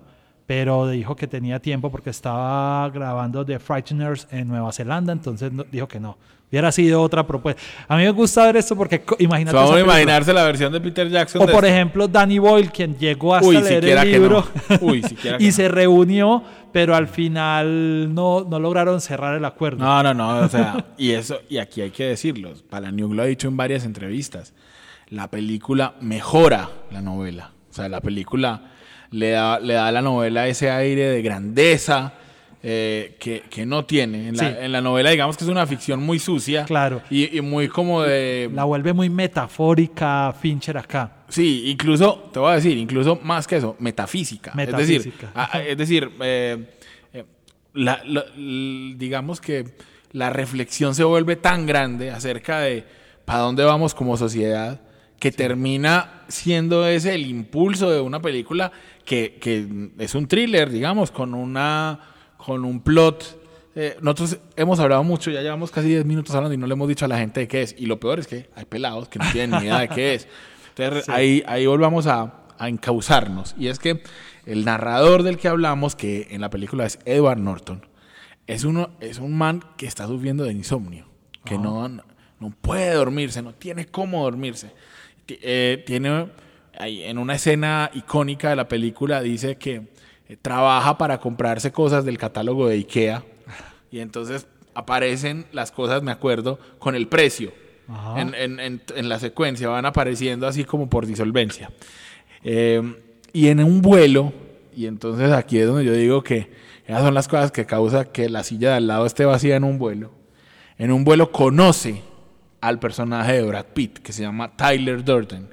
pero 0.46 0.88
dijo 0.88 1.16
que 1.16 1.28
tenía 1.28 1.60
tiempo 1.60 1.90
porque 1.92 2.12
estaba 2.12 2.90
grabando 2.90 3.46
The 3.46 3.60
Frighteners 3.60 4.28
en 4.32 4.48
Nueva 4.48 4.72
Zelanda, 4.72 5.12
entonces 5.14 5.52
no- 5.52 5.66
dijo 5.72 5.88
que 5.88 6.00
no. 6.00 6.18
Hubiera 6.52 6.72
sido 6.72 7.02
otra 7.02 7.26
propuesta. 7.26 7.60
A 7.88 7.98
mí 7.98 8.04
me 8.04 8.12
gusta 8.12 8.46
ver 8.46 8.58
esto 8.58 8.76
porque 8.76 9.04
imagínate. 9.18 9.58
Vamos 9.58 9.76
a 9.76 9.80
imaginarse 9.80 10.32
la 10.32 10.44
versión 10.44 10.72
de 10.72 10.80
Peter 10.80 11.10
Jackson. 11.10 11.42
O 11.42 11.48
de 11.48 11.52
por 11.52 11.66
ejemplo, 11.66 12.08
Danny 12.08 12.38
Boyle, 12.38 12.70
quien 12.72 12.96
llegó 12.98 13.34
hasta 13.34 13.48
Uy, 13.48 13.58
leer 13.62 13.84
el 13.84 14.12
libro 14.12 14.46
no. 14.70 14.78
Uy, 14.82 15.02
que 15.22 15.36
y 15.40 15.48
no. 15.48 15.52
se 15.52 15.68
reunió, 15.68 16.44
pero 16.72 16.96
al 16.96 17.08
final 17.08 18.14
no, 18.14 18.46
no 18.48 18.60
lograron 18.60 19.02
cerrar 19.02 19.36
el 19.36 19.44
acuerdo. 19.44 19.84
No, 19.84 20.04
no, 20.04 20.14
no, 20.14 20.46
o 20.46 20.48
sea, 20.48 20.86
y 20.98 21.12
eso, 21.12 21.40
y 21.50 21.58
aquí 21.58 21.82
hay 21.82 21.90
que 21.90 22.06
decirlo, 22.06 22.54
Palahniuk 22.70 23.12
lo 23.14 23.24
ha 23.24 23.26
dicho 23.26 23.48
en 23.48 23.58
varias 23.58 23.84
entrevistas, 23.84 24.54
la 25.10 25.30
película 25.32 25.96
mejora 26.00 26.70
la 26.92 27.02
novela, 27.02 27.52
o 27.72 27.74
sea, 27.74 27.90
la 27.90 28.02
película 28.02 28.72
le 29.12 29.30
da, 29.32 29.60
le 29.60 29.74
da 29.76 29.88
a 29.88 29.92
la 29.92 30.02
novela 30.02 30.48
ese 30.48 30.70
aire 30.72 31.04
de 31.10 31.22
grandeza 31.22 32.14
eh, 32.68 33.16
que, 33.20 33.44
que 33.50 33.66
no 33.66 33.86
tiene. 33.86 34.30
En 34.30 34.38
la, 34.38 34.50
Sí. 34.50 34.56
en 34.60 34.72
la 34.72 34.82
novela, 34.82 35.12
digamos 35.12 35.38
que 35.38 35.44
es 35.44 35.50
una 35.50 35.68
ficción 35.68 36.02
muy 36.02 36.18
sucia 36.18 36.66
Claro. 36.66 37.02
y, 37.12 37.38
y 37.38 37.42
muy 37.42 37.68
como 37.68 38.02
de... 38.02 38.50
La 38.54 38.64
vuelve 38.64 38.92
muy 38.94 39.10
metafórica 39.10 40.34
Fincher 40.42 40.78
acá. 40.78 41.12
Sí, 41.30 41.64
incluso, 41.70 42.30
te 42.34 42.40
voy 42.40 42.52
a 42.52 42.56
decir, 42.56 42.78
incluso 42.78 43.20
más 43.24 43.48
que 43.48 43.58
eso, 43.58 43.76
metafísica. 43.80 44.52
Metafísica. 44.56 44.98
Es 44.98 45.04
decir, 45.06 45.30
a- 45.36 45.60
es 45.62 45.78
decir 45.78 46.12
eh, 46.22 46.66
eh, 47.14 47.24
la- 47.74 48.02
la- 48.06 48.26
l- 48.36 48.96
digamos 48.98 49.40
que 49.42 49.66
la 50.12 50.30
reflexión 50.32 50.96
se 50.96 51.04
vuelve 51.04 51.36
tan 51.36 51.66
grande 51.66 52.10
acerca 52.12 52.60
de 52.62 52.84
para 53.26 53.40
dónde 53.40 53.64
vamos 53.64 53.94
como 53.94 54.18
sociedad 54.18 54.80
que 55.20 55.32
termina 55.32 56.24
siendo 56.28 56.88
ese 56.88 57.16
el 57.16 57.26
impulso 57.26 57.90
de 57.90 58.00
una 58.02 58.22
película 58.22 58.72
que, 59.06 59.38
que 59.40 59.92
es 60.00 60.16
un 60.16 60.28
thriller, 60.28 60.70
digamos, 60.70 61.12
con 61.12 61.34
una 61.34 62.00
con 62.38 62.66
un 62.66 62.82
plot. 62.82 63.44
Eh, 63.76 63.98
nosotros 64.02 64.38
hemos 64.56 64.80
hablado 64.80 65.04
mucho, 65.04 65.32
ya 65.32 65.42
llevamos 65.42 65.72
casi 65.72 65.90
10 65.90 66.06
minutos 66.06 66.34
hablando 66.36 66.54
y 66.54 66.58
no 66.58 66.68
le 66.68 66.74
hemos 66.74 66.88
dicho 66.88 67.06
a 67.06 67.08
la 67.08 67.18
gente 67.18 67.42
de 67.42 67.48
qué 67.48 67.62
es. 67.62 67.76
Y 67.78 67.86
lo 67.86 68.00
peor 68.00 68.20
es 68.20 68.28
que 68.28 68.50
hay 68.56 68.66
pelados 68.66 69.10
que 69.10 69.20
no 69.20 69.26
tienen 69.32 69.60
ni 69.60 69.68
idea 69.68 69.80
de 69.80 69.90
qué 69.90 70.16
es. 70.16 70.28
Entonces 70.70 71.10
ahí, 71.10 71.44
ahí 71.48 71.66
volvamos 71.66 72.08
a, 72.08 72.46
a 72.58 72.70
encauzarnos. 72.70 73.56
Y 73.58 73.68
es 73.68 73.80
que 73.80 74.02
el 74.46 74.66
narrador 74.66 75.24
del 75.24 75.38
que 75.38 75.48
hablamos, 75.48 75.96
que 75.96 76.28
en 76.32 76.42
la 76.42 76.50
película 76.50 76.86
es 76.86 77.00
Edward 77.06 77.40
Norton, 77.40 77.86
es, 78.48 78.64
uno, 78.64 78.92
es 79.00 79.20
un 79.20 79.38
man 79.38 79.64
que 79.78 79.88
está 79.88 80.08
sufriendo 80.08 80.44
de 80.44 80.54
insomnio, 80.54 81.08
que 81.44 81.58
no, 81.58 81.88
no 81.88 82.50
puede 82.62 82.94
dormirse, 82.94 83.42
no 83.42 83.54
tiene 83.54 83.88
cómo 83.88 84.24
dormirse. 84.24 84.72
Eh, 85.28 85.84
tiene, 85.86 86.28
en 86.80 87.18
una 87.18 87.36
escena 87.36 87.90
icónica 87.94 88.50
de 88.50 88.56
la 88.56 88.68
película, 88.68 89.22
dice 89.22 89.58
que 89.58 89.84
eh, 90.28 90.38
trabaja 90.42 90.98
para 90.98 91.20
comprarse 91.20 91.72
cosas 91.72 92.06
del 92.06 92.18
catálogo 92.18 92.68
de 92.68 92.76
IKEA 92.76 93.24
y 93.92 94.00
entonces 94.00 94.48
aparecen 94.74 95.46
las 95.52 95.72
cosas, 95.72 96.04
me 96.04 96.12
acuerdo, 96.12 96.60
con 96.80 96.96
el 96.96 97.08
precio. 97.08 97.54
Ajá. 97.88 98.20
En, 98.20 98.34
en- 98.34 98.60
en- 98.60 98.82
en 98.96 99.10
la 99.10 99.20
secuencia 99.20 99.70
van 99.70 99.86
apareciendo 99.86 100.48
así 100.48 100.64
como 100.66 100.90
por 100.90 101.06
disolvencia. 101.06 101.70
Eh, 102.44 102.82
y 103.32 103.48
en 103.48 103.64
un 103.64 103.82
vuelo, 103.82 104.34
y 104.76 104.88
entonces 104.88 105.32
aquí 105.32 105.60
es 105.60 105.68
donde 105.68 105.86
yo 105.86 105.94
digo 105.94 106.24
que 106.24 106.52
esas 106.88 107.02
son 107.04 107.14
las 107.14 107.28
cosas 107.28 107.52
que 107.52 107.66
causa 107.66 108.06
que 108.06 108.30
la 108.30 108.44
silla 108.44 108.70
de 108.72 108.76
al 108.76 108.88
lado 108.88 109.06
esté 109.06 109.26
vacía 109.26 109.56
en 109.56 109.64
un 109.64 109.78
vuelo. 109.78 110.12
En 110.78 110.92
un 110.92 111.04
vuelo 111.04 111.32
conoce 111.32 112.02
al 112.62 112.80
personaje 112.80 113.34
de 113.34 113.44
Brad 113.44 113.66
Pitt, 113.74 114.00
que 114.00 114.12
se 114.12 114.24
llama 114.24 114.56
Tyler 114.58 115.04
Durden. 115.04 115.48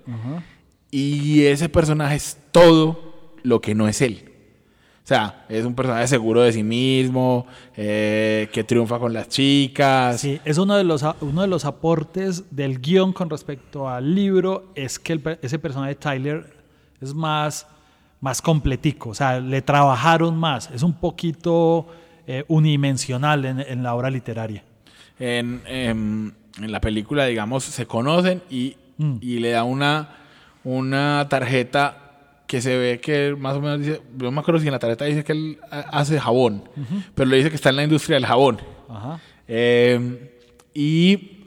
Y 0.93 1.47
ese 1.47 1.69
personaje 1.69 2.17
es 2.17 2.37
todo 2.53 3.15
lo 3.43 3.61
que 3.61 3.75
no 3.75 3.89
es 3.89 4.01
él. 4.03 4.29
O 5.03 5.07
sea, 5.07 5.47
es 5.49 5.65
un 5.65 5.75
personaje 5.75 6.07
seguro 6.07 6.43
de 6.43 6.53
sí 6.53 6.63
mismo, 6.63 7.47
eh, 7.77 8.49
que 8.53 8.63
triunfa 8.63 9.01
con 9.01 9.13
las 9.13 9.29
chicas. 9.29 10.21
Sí, 10.21 10.39
es 10.45 10.59
uno 10.59 10.77
de 10.77 10.85
los 10.85 11.03
uno 11.23 11.41
de 11.43 11.49
los 11.49 11.65
aportes 11.65 12.45
del 12.55 12.79
guion 12.79 13.13
con 13.13 13.29
respecto 13.29 13.89
al 13.89 14.15
libro 14.15 14.71
es 14.77 15.01
que 15.01 15.15
el 15.15 15.39
ese 15.43 15.59
personaje 15.59 15.95
de 15.95 15.97
Tyler 15.97 16.57
es 17.01 17.15
más 17.15 17.67
más 18.21 18.41
completico, 18.41 19.09
o 19.09 19.15
sea, 19.15 19.41
le 19.41 19.63
trabajaron 19.63 20.37
más, 20.37 20.71
es 20.73 20.85
un 20.85 20.93
poquito 20.93 21.89
eh, 22.29 22.45
unidimensional 22.47 23.45
en, 23.45 23.59
en 23.61 23.83
la 23.83 23.97
obra 23.97 24.11
literaria. 24.11 24.63
En, 25.19 25.61
em, 25.67 26.31
en 26.63 26.71
la 26.71 26.81
película, 26.81 27.27
digamos, 27.27 27.65
se 27.65 27.87
conocen 27.87 28.41
y, 28.49 28.77
Mm. 28.99 29.17
y 29.21 29.39
le 29.39 29.51
da 29.51 29.65
una, 29.65 30.09
una 30.65 31.27
tarjeta 31.29 31.99
que 32.47 32.61
se 32.61 32.77
ve 32.77 33.01
que 33.01 33.35
más 33.39 33.55
o 33.57 33.61
menos 33.61 33.81
dice, 33.81 34.03
yo 34.17 34.25
no 34.27 34.31
me 34.33 34.41
acuerdo 34.41 34.61
si 34.61 34.67
en 34.67 34.73
la 34.73 34.79
tarjeta 34.79 35.05
dice 35.07 35.25
que 35.25 35.33
él 35.33 35.59
ha- 35.71 35.81
hace 35.99 36.21
jabón, 36.21 36.65
pero 37.15 37.29
le 37.31 37.37
dice 37.39 37.49
que 37.51 37.57
está 37.57 37.71
en 37.71 37.77
la 37.77 37.85
industria 37.85 38.17
del 38.17 38.27
jabón. 38.27 38.61
Ajá. 38.89 39.21
Eh, 39.49 40.39
y 40.75 41.39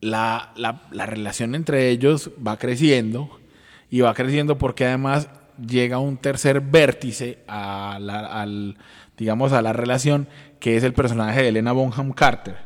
la, 0.00 0.52
la- 0.56 0.82
la 0.90 1.06
relación 1.06 1.54
entre 1.54 1.88
ellos 1.90 2.30
va 2.44 2.58
creciendo 2.58 3.30
y 3.90 4.00
va 4.00 4.14
creciendo 4.14 4.58
porque 4.58 4.84
además 4.84 5.28
llega 5.64 5.98
un 5.98 6.16
tercer 6.18 6.60
vértice 6.60 7.38
a 7.48 7.98
la, 8.00 8.18
al, 8.42 8.76
digamos, 9.16 9.52
a 9.52 9.62
la 9.62 9.72
relación 9.72 10.28
que 10.60 10.76
es 10.76 10.82
el 10.84 10.92
personaje 10.92 11.42
de 11.42 11.48
Elena 11.48 11.72
Bonham 11.72 12.12
Carter. 12.12 12.56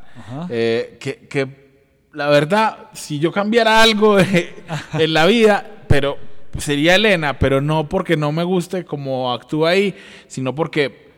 Eh, 0.48 0.96
que, 1.00 1.26
que 1.28 1.69
la 2.12 2.28
verdad, 2.28 2.88
si 2.92 3.18
yo 3.18 3.32
cambiara 3.32 3.82
algo 3.82 4.16
de- 4.18 4.54
en 4.94 5.12
la 5.14 5.26
vida, 5.26 5.64
pero 5.88 6.16
sería 6.58 6.94
Elena, 6.96 7.38
pero 7.38 7.60
no 7.60 7.88
porque 7.88 8.16
no 8.16 8.32
me 8.32 8.42
guste 8.44 8.84
como 8.84 9.32
actúa 9.32 9.70
ahí, 9.70 9.94
sino 10.26 10.54
porque 10.54 11.08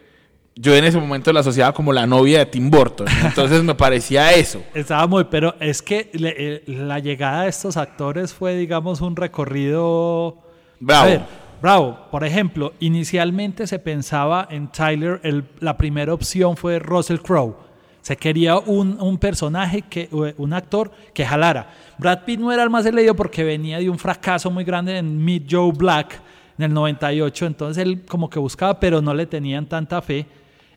yo 0.54 0.74
en 0.76 0.84
ese 0.84 0.98
momento 0.98 1.32
la 1.32 1.40
asociaba 1.40 1.72
como 1.72 1.92
la 1.94 2.06
novia 2.06 2.40
de 2.40 2.46
Tim 2.46 2.70
Burton. 2.70 3.06
Entonces 3.24 3.62
me 3.64 3.74
parecía 3.74 4.32
eso. 4.32 4.62
Estaba 4.74 5.06
muy, 5.06 5.24
pero 5.24 5.54
es 5.60 5.80
que 5.80 6.10
le- 6.12 6.34
eh, 6.36 6.62
la 6.66 6.98
llegada 6.98 7.44
de 7.44 7.48
estos 7.48 7.76
actores 7.78 8.34
fue, 8.34 8.54
digamos, 8.56 9.00
un 9.00 9.16
recorrido. 9.16 10.36
Bravo. 10.78 11.02
A 11.04 11.06
ver, 11.06 11.20
bravo. 11.62 12.08
Por 12.10 12.24
ejemplo, 12.24 12.74
inicialmente 12.80 13.66
se 13.66 13.78
pensaba 13.78 14.46
en 14.50 14.68
Tyler, 14.70 15.20
el- 15.22 15.44
la 15.60 15.78
primera 15.78 16.12
opción 16.12 16.56
fue 16.58 16.78
Russell 16.78 17.18
Crowe. 17.18 17.56
Se 18.02 18.16
quería 18.16 18.58
un, 18.58 19.00
un 19.00 19.16
personaje, 19.16 19.82
que, 19.82 20.08
un 20.36 20.52
actor 20.52 20.90
que 21.14 21.24
jalara. 21.24 21.70
Brad 21.98 22.24
Pitt 22.24 22.40
no 22.40 22.52
era 22.52 22.62
el 22.62 22.70
más 22.70 22.84
elegido 22.84 23.14
porque 23.14 23.44
venía 23.44 23.78
de 23.78 23.88
un 23.88 23.98
fracaso 23.98 24.50
muy 24.50 24.64
grande 24.64 24.98
en 24.98 25.24
Meet 25.24 25.46
Joe 25.48 25.72
Black 25.72 26.20
en 26.58 26.64
el 26.64 26.74
98, 26.74 27.46
entonces 27.46 27.82
él 27.82 28.02
como 28.06 28.28
que 28.28 28.38
buscaba, 28.38 28.78
pero 28.78 29.00
no 29.00 29.14
le 29.14 29.26
tenían 29.26 29.66
tanta 29.66 30.02
fe. 30.02 30.26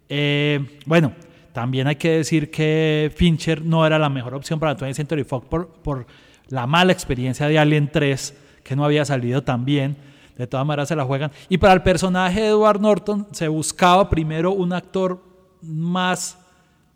Eh, 0.07 0.79
bueno, 0.85 1.13
también 1.51 1.87
hay 1.87 1.95
que 1.95 2.11
decir 2.11 2.51
que 2.51 3.11
Fincher 3.15 3.63
no 3.63 3.85
era 3.85 3.97
la 3.97 4.09
mejor 4.09 4.35
opción 4.35 4.59
para 4.59 4.77
20th 4.77 4.93
Century 4.93 5.23
Fox 5.23 5.47
por, 5.47 5.67
por 5.67 6.05
la 6.49 6.67
mala 6.67 6.91
experiencia 6.91 7.47
de 7.47 7.57
Alien 7.57 7.89
3, 7.91 8.37
que 8.63 8.75
no 8.75 8.85
había 8.85 9.03
salido 9.05 9.43
tan 9.43 9.65
bien. 9.65 9.97
De 10.37 10.47
todas 10.47 10.65
maneras 10.65 10.89
se 10.89 10.95
la 10.95 11.05
juegan. 11.05 11.31
Y 11.47 11.57
para 11.57 11.73
el 11.73 11.81
personaje 11.81 12.41
de 12.41 12.47
Edward 12.49 12.81
Norton 12.81 13.27
se 13.31 13.47
buscaba 13.47 14.09
primero 14.09 14.51
un 14.51 14.73
actor 14.73 15.23
más 15.61 16.37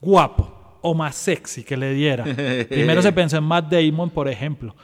guapo 0.02 0.80
o 0.82 0.94
más 0.94 1.16
sexy 1.16 1.64
que 1.64 1.78
le 1.78 1.94
diera. 1.94 2.24
Primero 2.70 3.02
se 3.02 3.12
pensó 3.12 3.38
en 3.38 3.44
Matt 3.44 3.72
Damon, 3.72 4.10
por 4.10 4.28
ejemplo. 4.28 4.76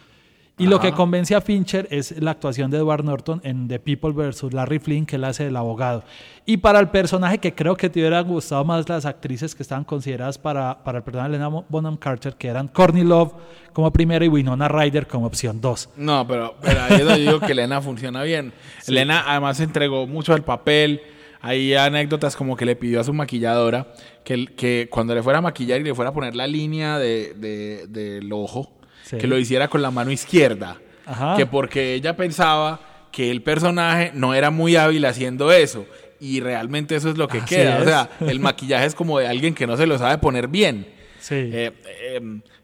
Y 0.57 0.67
lo 0.67 0.79
que 0.79 0.93
convence 0.93 1.35
a 1.35 1.41
Fincher 1.41 1.85
es 1.91 2.21
la 2.21 2.31
actuación 2.31 2.71
de 2.71 2.77
Edward 2.77 3.03
Norton 3.03 3.41
en 3.43 3.67
The 3.67 3.77
People 3.79 4.11
vs. 4.11 4.53
Larry 4.53 4.79
Flynn, 4.79 5.05
que 5.05 5.17
él 5.17 5.25
hace 5.25 5.43
del 5.43 5.57
abogado. 5.57 6.05
Y 6.45 6.57
para 6.57 6.79
el 6.79 6.87
personaje 6.87 7.39
que 7.39 7.53
creo 7.53 7.75
que 7.75 7.89
te 7.89 7.99
hubieran 7.99 8.25
gustado 8.25 8.63
más 8.63 8.87
las 8.87 9.05
actrices 9.05 9.53
que 9.53 9.63
estaban 9.63 9.83
consideradas 9.83 10.37
para, 10.37 10.81
para 10.81 10.99
el 10.99 11.03
personaje 11.03 11.31
de 11.31 11.35
Elena 11.35 11.63
Bonham 11.67 11.97
Carter, 11.97 12.35
que 12.35 12.47
eran 12.47 12.69
Courtney 12.69 13.03
Love 13.03 13.33
como 13.73 13.91
primera 13.91 14.23
y 14.23 14.29
Winona 14.29 14.69
Ryder 14.69 15.07
como 15.07 15.25
opción 15.25 15.59
2. 15.59 15.89
No, 15.97 16.25
pero, 16.25 16.55
pero 16.61 16.83
ahí 16.83 17.01
es 17.01 17.05
donde 17.05 17.19
digo 17.19 17.39
que 17.41 17.51
Elena 17.51 17.81
funciona 17.81 18.23
bien. 18.23 18.53
Elena 18.87 19.25
además 19.27 19.59
entregó 19.59 20.07
mucho 20.07 20.33
al 20.33 20.43
papel. 20.43 21.01
Hay 21.47 21.75
anécdotas 21.75 22.35
como 22.35 22.55
que 22.57 22.65
le 22.65 22.75
pidió 22.75 22.99
a 22.99 23.03
su 23.03 23.13
maquilladora 23.13 23.93
que, 24.23 24.47
que 24.47 24.87
cuando 24.89 25.13
le 25.13 25.21
fuera 25.21 25.39
a 25.39 25.41
maquillar 25.41 25.79
y 25.79 25.83
le 25.83 25.93
fuera 25.93 26.09
a 26.09 26.13
poner 26.13 26.35
la 26.35 26.47
línea 26.47 26.97
de, 26.97 27.33
de- 27.35 27.85
del 27.87 28.31
ojo, 28.33 28.71
Sí. 29.03 29.17
que 29.17 29.27
lo 29.27 29.37
hiciera 29.37 29.67
con 29.67 29.83
la 29.83 29.91
mano 29.91 30.09
izquierda. 30.11 30.77
Ajá. 31.05 31.35
Que 31.37 31.45
porque 31.45 31.93
ella 31.93 32.15
pensaba 32.17 32.79
que 33.11 33.29
el 33.29 33.43
personaje 33.43 34.09
no 34.15 34.33
era 34.33 34.49
muy 34.49 34.75
hábil 34.75 35.05
haciendo 35.05 35.51
eso. 35.51 35.85
Y 36.19 36.39
realmente 36.39 36.95
eso 36.95 37.09
es 37.11 37.17
lo 37.17 37.27
que 37.27 37.37
Así 37.37 37.53
queda. 37.55 37.79
O 37.81 37.83
sea, 37.83 38.09
el 38.27 38.39
maquillaje 38.39 38.87
es 38.87 38.95
como 38.95 39.19
de 39.19 39.27
alguien 39.27 39.53
que 39.53 39.67
no 39.67 39.77
se 39.77 39.85
lo 39.85 39.97
sabe 39.99 40.17
poner 40.17 40.47
bien. 40.47 40.87
Sí. 41.19 41.35
Eh, 41.35 41.71
eh, 41.85 42.21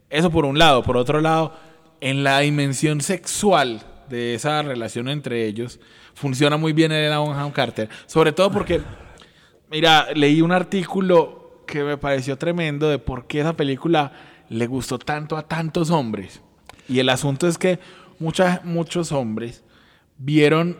eso 0.09 0.31
por 0.31 0.45
un 0.45 0.57
lado. 0.57 0.81
Por 0.81 0.97
otro 0.97 1.21
lado, 1.21 1.53
en 1.99 2.23
la 2.23 2.39
dimensión 2.39 3.01
sexual 3.01 3.83
de 4.11 4.35
esa 4.35 4.61
relación 4.61 5.09
entre 5.09 5.47
ellos, 5.47 5.79
funciona 6.13 6.57
muy 6.57 6.73
bien 6.73 6.91
Elena 6.91 7.19
Bonham 7.19 7.51
Carter. 7.51 7.89
Sobre 8.05 8.31
todo 8.31 8.51
porque, 8.51 8.81
mira, 9.71 10.09
leí 10.13 10.41
un 10.41 10.51
artículo 10.51 11.63
que 11.65 11.83
me 11.83 11.97
pareció 11.97 12.37
tremendo 12.37 12.89
de 12.89 12.99
por 12.99 13.25
qué 13.25 13.39
esa 13.39 13.53
película 13.53 14.11
le 14.49 14.67
gustó 14.67 14.99
tanto 14.99 15.37
a 15.37 15.47
tantos 15.47 15.89
hombres. 15.89 16.41
Y 16.89 16.99
el 16.99 17.09
asunto 17.09 17.47
es 17.47 17.57
que 17.57 17.79
muchas, 18.19 18.63
muchos 18.65 19.11
hombres 19.13 19.63
vieron 20.17 20.77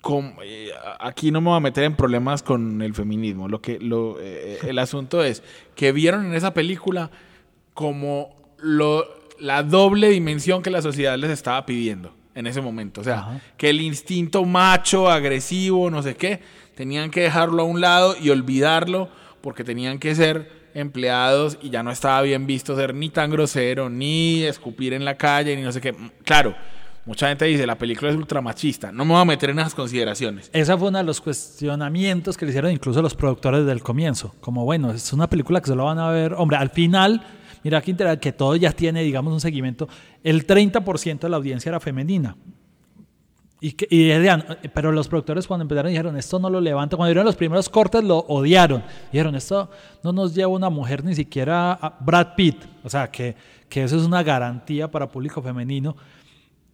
com- 0.00 0.34
eh, 0.42 0.70
aquí 0.98 1.30
no 1.30 1.40
me 1.40 1.50
voy 1.50 1.56
a 1.58 1.60
meter 1.60 1.84
en 1.84 1.94
problemas 1.94 2.42
con 2.42 2.80
el 2.80 2.94
feminismo. 2.94 3.48
Lo 3.48 3.60
que, 3.60 3.78
lo, 3.78 4.16
eh, 4.20 4.58
el 4.66 4.78
asunto 4.78 5.22
es 5.22 5.42
que 5.74 5.92
vieron 5.92 6.24
en 6.24 6.34
esa 6.34 6.54
película 6.54 7.10
como 7.74 8.34
lo, 8.58 9.04
la 9.38 9.62
doble 9.62 10.08
dimensión 10.08 10.62
que 10.62 10.70
la 10.70 10.80
sociedad 10.80 11.18
les 11.18 11.30
estaba 11.30 11.66
pidiendo 11.66 12.14
en 12.36 12.46
ese 12.46 12.60
momento. 12.60 13.00
O 13.00 13.04
sea, 13.04 13.18
Ajá. 13.18 13.40
que 13.56 13.70
el 13.70 13.80
instinto 13.80 14.44
macho, 14.44 15.10
agresivo, 15.10 15.90
no 15.90 16.02
sé 16.02 16.14
qué, 16.14 16.40
tenían 16.76 17.10
que 17.10 17.22
dejarlo 17.22 17.62
a 17.62 17.66
un 17.66 17.80
lado 17.80 18.14
y 18.20 18.30
olvidarlo 18.30 19.08
porque 19.40 19.64
tenían 19.64 19.98
que 19.98 20.14
ser 20.14 20.68
empleados 20.74 21.58
y 21.62 21.70
ya 21.70 21.82
no 21.82 21.90
estaba 21.90 22.20
bien 22.22 22.46
visto 22.46 22.76
ser 22.76 22.94
ni 22.94 23.08
tan 23.08 23.30
grosero, 23.30 23.88
ni 23.88 24.42
escupir 24.44 24.92
en 24.92 25.04
la 25.04 25.16
calle, 25.16 25.56
ni 25.56 25.62
no 25.62 25.72
sé 25.72 25.80
qué. 25.80 25.96
Claro, 26.22 26.54
mucha 27.06 27.28
gente 27.28 27.44
dice, 27.44 27.66
la 27.66 27.78
película 27.78 28.10
es 28.10 28.16
ultramachista. 28.16 28.90
No 28.90 29.04
me 29.04 29.12
voy 29.12 29.22
a 29.22 29.24
meter 29.24 29.50
en 29.50 29.60
esas 29.60 29.74
consideraciones. 29.74 30.50
Esa 30.52 30.76
fue 30.76 30.88
uno 30.88 30.98
de 30.98 31.04
los 31.04 31.20
cuestionamientos 31.20 32.36
que 32.36 32.44
le 32.44 32.50
hicieron 32.50 32.72
incluso 32.72 33.00
los 33.00 33.14
productores 33.14 33.64
del 33.64 33.80
comienzo. 33.82 34.34
Como, 34.40 34.64
bueno, 34.64 34.90
es 34.90 35.12
una 35.12 35.30
película 35.30 35.60
que 35.60 35.68
solo 35.68 35.84
van 35.84 36.00
a 36.00 36.10
ver. 36.10 36.34
Hombre, 36.34 36.58
al 36.58 36.70
final, 36.70 37.22
mira 37.62 37.80
que, 37.80 38.18
que 38.20 38.32
todo 38.32 38.56
ya 38.56 38.72
tiene, 38.72 39.02
digamos, 39.02 39.32
un 39.32 39.40
seguimiento. 39.40 39.88
El 40.24 40.46
30% 40.46 41.20
de 41.20 41.28
la 41.28 41.36
audiencia 41.36 41.70
era 41.70 41.78
femenina. 41.78 42.36
Y, 43.60 43.72
que, 43.72 43.86
y 43.88 44.68
pero 44.68 44.92
los 44.92 45.08
productores 45.08 45.46
cuando 45.46 45.62
empezaron 45.62 45.90
dijeron, 45.90 46.16
esto 46.16 46.40
no 46.40 46.50
lo 46.50 46.60
levanta. 46.60 46.96
Cuando 46.96 47.10
vieron 47.10 47.24
los 47.24 47.36
primeros 47.36 47.68
cortes 47.68 48.02
lo 48.02 48.18
odiaron. 48.18 48.82
Dijeron, 49.12 49.34
esto 49.36 49.70
no 50.02 50.12
nos 50.12 50.34
lleva 50.34 50.48
una 50.48 50.70
mujer 50.70 51.04
ni 51.04 51.14
siquiera 51.14 51.72
a 51.72 51.96
Brad 52.00 52.34
Pitt. 52.36 52.64
O 52.82 52.90
sea, 52.90 53.10
que, 53.10 53.36
que 53.68 53.84
eso 53.84 53.96
es 53.96 54.02
una 54.02 54.24
garantía 54.24 54.90
para 54.90 55.08
público 55.08 55.40
femenino. 55.40 55.96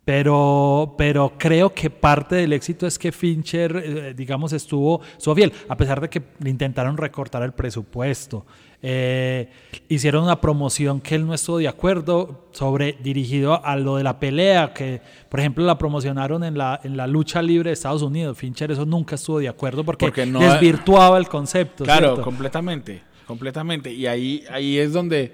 Pero, 0.05 0.95
pero 0.99 1.35
creo 1.39 1.73
que 1.73 1.89
parte 1.89 2.35
del 2.35 2.53
éxito 2.53 2.89
es 2.89 2.99
que 2.99 3.13
Fincher, 3.13 3.77
eh, 3.77 4.15
digamos, 4.15 4.53
estuvo, 4.53 5.01
estuvo 5.17 5.35
fiel, 5.37 5.53
a 5.69 5.77
pesar 5.77 6.01
de 6.01 6.11
que 6.11 6.21
le 6.41 6.51
intentaron 6.51 6.97
recortar 6.97 7.45
el 7.45 7.53
presupuesto. 7.53 8.45
Eh, 8.85 9.49
hicieron 9.89 10.25
una 10.25 10.41
promoción 10.41 11.01
que 11.01 11.15
él 11.15 11.25
no 11.25 11.35
estuvo 11.35 11.59
de 11.59 11.69
acuerdo 11.69 12.49
sobre 12.51 12.99
dirigido 13.01 13.65
a 13.65 13.77
lo 13.77 13.97
de 13.97 14.03
la 14.03 14.19
pelea, 14.19 14.75
que 14.75 15.01
por 15.29 15.39
ejemplo 15.39 15.65
la 15.65 15.79
promocionaron 15.79 16.43
en 16.43 16.59
la, 16.59 16.81
en 16.83 16.97
la 16.97 17.07
lucha 17.07 17.41
libre 17.41 17.71
de 17.71 17.75
Estados 17.75 18.03
Unidos. 18.03 18.37
Fincher 18.37 18.73
eso 18.73 18.85
nunca 18.85 19.15
estuvo 19.15 19.39
de 19.39 19.49
acuerdo 19.49 19.85
porque, 19.85 20.11
desvirtuaba 20.11 21.17
el 21.19 21.29
concepto. 21.29 21.85
Claro, 21.85 22.21
completamente, 22.23 23.03
completamente. 23.25 23.93
Y 23.93 24.09
ahí, 24.09 24.43
ahí 24.51 24.79
es 24.79 24.93
donde, 24.93 25.33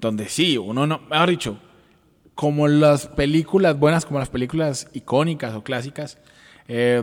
donde 0.00 0.26
sí, 0.26 0.56
uno 0.56 0.86
no, 0.86 1.00
mejor 1.10 1.28
dicho, 1.28 1.58
como 2.36 2.68
las 2.68 3.08
películas 3.08 3.78
buenas, 3.78 4.04
como 4.04 4.20
las 4.20 4.28
películas 4.28 4.88
icónicas 4.92 5.54
o 5.54 5.64
clásicas, 5.64 6.18
eh, 6.68 7.02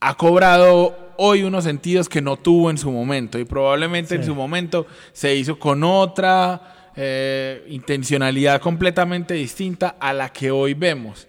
ha 0.00 0.14
cobrado 0.16 1.14
hoy 1.16 1.44
unos 1.44 1.64
sentidos 1.64 2.08
que 2.08 2.20
no 2.20 2.36
tuvo 2.36 2.68
en 2.68 2.76
su 2.76 2.90
momento. 2.90 3.38
Y 3.38 3.44
probablemente 3.44 4.16
en 4.16 4.24
su 4.24 4.34
momento 4.34 4.86
se 5.12 5.34
hizo 5.36 5.58
con 5.58 5.84
otra 5.84 6.90
eh, 6.96 7.64
intencionalidad 7.68 8.60
completamente 8.60 9.34
distinta 9.34 9.96
a 10.00 10.12
la 10.12 10.30
que 10.30 10.50
hoy 10.50 10.74
vemos. 10.74 11.28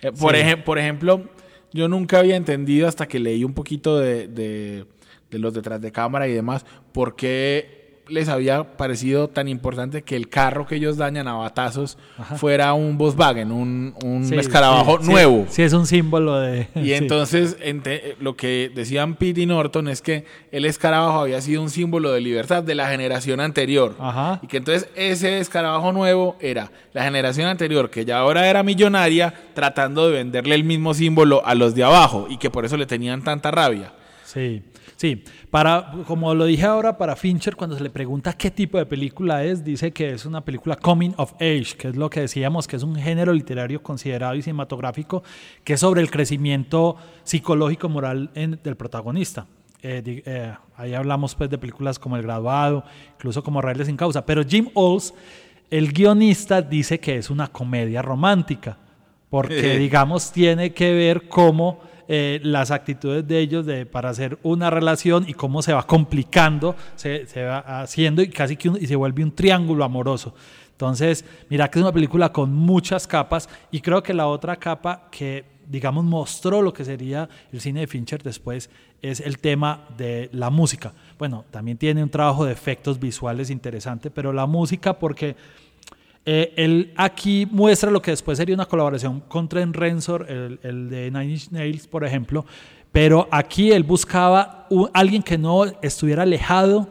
Eh, 0.00 0.10
por, 0.10 0.34
por 0.64 0.78
ejemplo, 0.78 1.28
yo 1.74 1.88
nunca 1.88 2.20
había 2.20 2.36
entendido 2.36 2.88
hasta 2.88 3.06
que 3.06 3.18
leí 3.18 3.44
un 3.44 3.52
poquito 3.52 3.98
de, 3.98 4.28
de, 4.28 4.86
de 5.30 5.38
los 5.38 5.52
detrás 5.52 5.78
de 5.82 5.92
cámara 5.92 6.26
y 6.26 6.32
demás 6.32 6.64
por 6.92 7.16
qué 7.16 7.75
les 8.08 8.28
había 8.28 8.76
parecido 8.76 9.28
tan 9.28 9.48
importante 9.48 10.02
que 10.02 10.16
el 10.16 10.28
carro 10.28 10.66
que 10.66 10.76
ellos 10.76 10.96
dañan 10.96 11.26
a 11.28 11.34
batazos 11.34 11.98
fuera 12.36 12.72
un 12.74 12.96
Volkswagen, 12.98 13.50
un, 13.50 13.94
un 14.04 14.32
escarabajo 14.34 14.98
nuevo. 14.98 15.46
Sí, 15.48 15.62
es 15.62 15.72
un 15.72 15.86
símbolo 15.86 16.38
de... 16.38 16.68
Y 16.76 16.92
entonces 16.92 17.56
lo 18.20 18.36
que 18.36 18.70
decían 18.74 19.16
Pete 19.16 19.40
y 19.40 19.46
Norton 19.46 19.88
es 19.88 20.02
que 20.02 20.24
el 20.52 20.64
escarabajo 20.64 21.20
había 21.20 21.40
sido 21.40 21.62
un 21.62 21.70
símbolo 21.70 22.12
de 22.12 22.20
libertad 22.20 22.62
de 22.62 22.74
la 22.74 22.88
generación 22.88 23.40
anterior. 23.40 23.96
Y 24.42 24.46
que 24.46 24.58
entonces 24.58 24.88
ese 24.94 25.38
escarabajo 25.38 25.92
nuevo 25.92 26.36
era 26.40 26.70
la 26.92 27.02
generación 27.02 27.48
anterior, 27.48 27.90
que 27.90 28.04
ya 28.04 28.18
ahora 28.18 28.48
era 28.48 28.62
millonaria, 28.62 29.34
tratando 29.54 30.08
de 30.08 30.12
venderle 30.12 30.54
el 30.54 30.64
mismo 30.64 30.94
símbolo 30.94 31.44
a 31.44 31.54
los 31.54 31.74
de 31.74 31.84
abajo 31.84 32.26
y 32.30 32.36
que 32.38 32.50
por 32.50 32.64
eso 32.64 32.76
le 32.76 32.86
tenían 32.86 33.22
tanta 33.22 33.50
rabia. 33.50 33.92
Sí. 34.26 34.62
Sí, 34.96 35.22
para, 35.50 35.92
como 36.06 36.34
lo 36.34 36.46
dije 36.46 36.64
ahora, 36.64 36.98
para 36.98 37.14
Fincher, 37.14 37.54
cuando 37.54 37.76
se 37.76 37.82
le 37.82 37.90
pregunta 37.90 38.32
qué 38.32 38.50
tipo 38.50 38.76
de 38.76 38.86
película 38.86 39.44
es, 39.44 39.62
dice 39.62 39.92
que 39.92 40.10
es 40.10 40.26
una 40.26 40.44
película 40.44 40.74
coming 40.76 41.12
of 41.16 41.34
age, 41.34 41.76
que 41.78 41.88
es 41.88 41.96
lo 41.96 42.10
que 42.10 42.20
decíamos, 42.20 42.66
que 42.66 42.76
es 42.76 42.82
un 42.82 42.96
género 42.96 43.32
literario 43.32 43.82
considerado 43.82 44.34
y 44.34 44.42
cinematográfico, 44.42 45.22
que 45.62 45.74
es 45.74 45.80
sobre 45.80 46.00
el 46.00 46.10
crecimiento 46.10 46.96
psicológico 47.22 47.88
moral 47.88 48.30
del 48.34 48.76
protagonista. 48.76 49.46
Eh, 49.82 50.22
eh, 50.26 50.54
ahí 50.76 50.94
hablamos 50.94 51.34
pues 51.36 51.48
de 51.48 51.58
películas 51.58 51.98
como 51.98 52.16
El 52.16 52.22
Graduado, 52.22 52.82
incluso 53.16 53.44
como 53.44 53.60
Rebeldes 53.62 53.86
sin 53.86 53.96
Causa, 53.96 54.26
pero 54.26 54.42
Jim 54.44 54.70
Olds, 54.74 55.14
el 55.70 55.92
guionista, 55.92 56.62
dice 56.62 56.98
que 56.98 57.16
es 57.16 57.30
una 57.30 57.48
comedia 57.48 58.02
romántica, 58.02 58.78
porque 59.30 59.78
digamos 59.78 60.32
tiene 60.32 60.72
que 60.72 60.92
ver 60.92 61.28
cómo 61.28 61.80
eh, 62.08 62.40
las 62.42 62.70
actitudes 62.70 63.26
de 63.26 63.38
ellos 63.38 63.66
de, 63.66 63.86
para 63.86 64.10
hacer 64.10 64.38
una 64.42 64.70
relación 64.70 65.24
y 65.28 65.34
cómo 65.34 65.62
se 65.62 65.72
va 65.72 65.86
complicando, 65.86 66.76
se, 66.94 67.26
se 67.26 67.44
va 67.44 67.58
haciendo 67.80 68.22
y 68.22 68.28
casi 68.28 68.56
que 68.56 68.70
y 68.80 68.86
se 68.86 68.96
vuelve 68.96 69.22
un 69.24 69.32
triángulo 69.32 69.84
amoroso. 69.84 70.34
Entonces, 70.76 71.24
mira 71.48 71.70
que 71.70 71.78
es 71.78 71.82
una 71.82 71.92
película 71.92 72.32
con 72.32 72.52
muchas 72.54 73.06
capas 73.06 73.48
y 73.70 73.80
creo 73.80 74.02
que 74.02 74.12
la 74.12 74.26
otra 74.26 74.56
capa 74.56 75.08
que, 75.10 75.44
digamos, 75.66 76.04
mostró 76.04 76.60
lo 76.60 76.72
que 76.72 76.84
sería 76.84 77.30
el 77.50 77.62
cine 77.62 77.80
de 77.80 77.86
Fincher 77.86 78.22
después 78.22 78.68
es 79.00 79.20
el 79.20 79.38
tema 79.38 79.86
de 79.96 80.28
la 80.32 80.50
música. 80.50 80.92
Bueno, 81.18 81.46
también 81.50 81.78
tiene 81.78 82.02
un 82.02 82.10
trabajo 82.10 82.44
de 82.44 82.52
efectos 82.52 83.00
visuales 83.00 83.48
interesante, 83.48 84.10
pero 84.10 84.34
la 84.34 84.44
música 84.44 84.98
porque 84.98 85.34
eh, 86.26 86.52
él 86.56 86.92
aquí 86.96 87.46
muestra 87.50 87.90
lo 87.90 88.02
que 88.02 88.10
después 88.10 88.36
sería 88.36 88.54
una 88.54 88.66
colaboración 88.66 89.20
con 89.28 89.48
Trent 89.48 89.74
Reznor, 89.76 90.26
el, 90.28 90.90
de 90.90 91.10
Nine 91.10 91.30
Inch 91.30 91.50
Nails, 91.50 91.86
por 91.86 92.04
ejemplo, 92.04 92.44
pero 92.90 93.28
aquí 93.30 93.70
él 93.70 93.84
buscaba 93.84 94.66
alguien 94.92 95.22
que 95.22 95.38
no 95.38 95.64
estuviera 95.82 96.24
alejado 96.24 96.88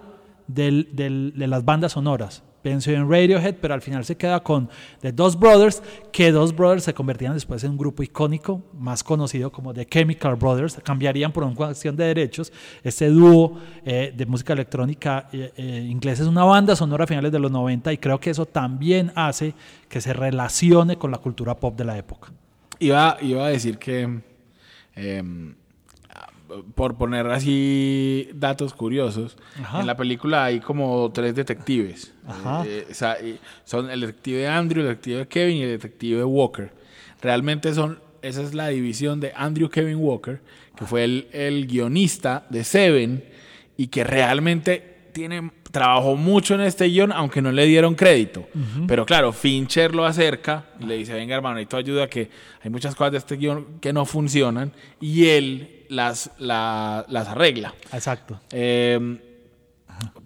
de 0.48 1.34
las 1.36 1.65
bandas 1.65 1.91
sonoras 1.91 2.44
pensó 2.65 2.89
en 2.89 3.08
Radiohead, 3.08 3.58
pero 3.62 3.75
al 3.75 3.82
final 3.84 4.04
se 4.06 4.17
queda 4.17 4.39
con 4.39 4.67
The 4.99 5.12
Dos 5.12 5.38
Brothers, 5.38 5.84
que 6.12 6.32
Dos 6.32 6.56
Brothers 6.56 6.86
se 6.86 6.95
convertían 6.95 7.36
después 7.36 7.63
en 7.63 7.69
un 7.69 7.78
grupo 7.78 8.01
icónico, 8.01 8.63
más 8.73 9.04
conocido 9.04 9.51
como 9.51 9.71
The 9.71 9.86
Chemical 9.86 10.36
Brothers, 10.36 10.80
cambiarían 10.84 11.32
por 11.32 11.43
una 11.43 11.54
cuestión 11.54 11.95
de 11.95 12.06
derechos. 12.06 12.51
Este 12.84 13.10
dúo 13.10 13.60
eh, 13.86 14.12
de 14.17 14.25
música 14.25 14.54
electrónica 14.54 15.30
eh, 15.32 15.54
eh, 15.56 15.86
inglés 15.88 16.19
es 16.21 16.25
una 16.25 16.43
banda 16.43 16.75
sonora 16.75 17.04
a 17.04 17.08
finales 17.08 17.32
de 17.32 17.38
los 17.38 17.51
90 17.51 17.93
y 17.93 17.99
creo 17.99 18.19
que 18.19 18.32
eso 18.32 18.47
también 18.47 19.12
hace 19.13 19.54
que 19.88 20.01
se 20.01 20.12
relacione 20.13 20.97
con 20.97 21.12
la 21.12 21.19
cultura 21.19 21.54
pop 21.54 21.78
de 21.78 21.86
la 21.86 21.95
época. 21.99 22.32
Iba, 22.80 23.19
iba 23.21 23.45
a 23.45 23.49
decir 23.49 23.78
que 23.78 24.21
em, 24.95 25.54
por 26.76 26.98
poner 26.98 27.28
así 27.28 28.30
datos 28.34 28.74
curiosos, 28.74 29.38
en 29.80 29.88
la 29.88 29.96
película 29.96 30.46
hay 30.46 30.60
como 30.60 31.12
tres 31.13 31.36
detectives. 31.36 32.13
Eh, 32.65 33.38
son 33.63 33.89
el 33.89 34.02
detective 34.02 34.48
Andrew, 34.48 34.82
el 34.82 34.89
detective 34.89 35.28
Kevin 35.28 35.58
y 35.58 35.62
el 35.63 35.70
detective 35.72 36.24
Walker. 36.24 36.72
Realmente 37.22 37.74
son, 37.74 38.00
esa 38.22 38.41
es 38.41 38.54
la 38.54 38.70
división 38.70 39.20
de 39.20 39.32
Andrew 39.36 39.70
Kevin 39.70 39.98
Walker, 39.98 40.41
que 40.76 40.86
fue 40.86 41.04
el, 41.04 41.28
el 41.32 41.68
guionista 41.68 42.46
de 42.50 42.63
Seven 42.63 43.24
y 43.78 43.88
que 43.88 44.04
realmente 44.04 45.10
tiene 45.13 45.52
trabajó 45.76 46.15
mucho 46.15 46.56
en 46.56 46.62
este 46.62 46.86
guion, 46.86 47.12
aunque 47.12 47.41
no 47.41 47.52
le 47.52 47.65
dieron 47.65 47.96
crédito. 47.96 48.48
Pero 48.88 49.06
claro, 49.06 49.34
Fincher 49.34 49.94
lo 49.94 50.06
acerca 50.06 50.68
y 50.80 50.86
le 50.86 50.96
dice, 50.96 51.13
venga 51.13 51.36
hermano, 51.36 51.60
y 51.60 51.68
ayuda, 51.70 52.08
que 52.08 52.30
hay 52.63 52.72
muchas 52.72 52.96
cosas 52.96 53.12
de 53.12 53.18
este 53.18 53.36
guion 53.36 53.80
que 53.82 53.91
no 53.91 54.06
funcionan, 54.06 54.72
y 55.02 55.26
él 55.26 55.74
las, 55.89 56.32
las 56.38 57.28
arregla. 57.28 57.74
Exacto. 57.93 58.39
Eh, 58.52 59.19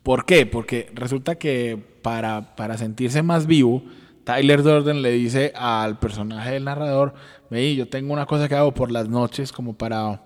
¿Por 0.03 0.25
qué? 0.25 0.45
Porque 0.45 0.89
resulta 0.93 1.35
que 1.35 1.77
para, 2.01 2.55
para 2.55 2.77
sentirse 2.77 3.21
más 3.21 3.45
vivo, 3.45 3.83
Tyler 4.23 4.63
Durden 4.63 5.01
le 5.01 5.11
dice 5.11 5.53
al 5.55 5.99
personaje 5.99 6.51
del 6.51 6.65
narrador, 6.65 7.13
ve, 7.49 7.75
yo 7.75 7.87
tengo 7.87 8.13
una 8.13 8.25
cosa 8.25 8.47
que 8.47 8.55
hago 8.55 8.73
por 8.73 8.91
las 8.91 9.09
noches 9.09 9.51
como 9.51 9.77
para, 9.77 10.21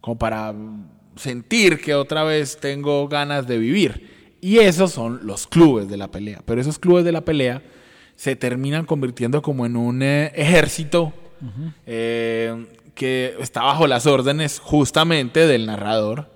como 0.00 0.18
para 0.18 0.54
sentir 1.16 1.80
que 1.80 1.94
otra 1.94 2.24
vez 2.24 2.58
tengo 2.58 3.08
ganas 3.08 3.46
de 3.46 3.58
vivir. 3.58 4.36
Y 4.40 4.58
esos 4.58 4.92
son 4.92 5.26
los 5.26 5.46
clubes 5.46 5.88
de 5.88 5.96
la 5.96 6.08
pelea. 6.08 6.42
Pero 6.44 6.60
esos 6.60 6.78
clubes 6.78 7.04
de 7.04 7.12
la 7.12 7.22
pelea 7.22 7.62
se 8.14 8.36
terminan 8.36 8.84
convirtiendo 8.84 9.42
como 9.42 9.66
en 9.66 9.76
un 9.76 10.02
eh, 10.02 10.32
ejército 10.34 11.12
eh, 11.86 12.66
que 12.98 13.36
está 13.38 13.62
bajo 13.62 13.86
las 13.86 14.06
órdenes 14.06 14.58
justamente 14.58 15.46
del 15.46 15.66
narrador 15.66 16.28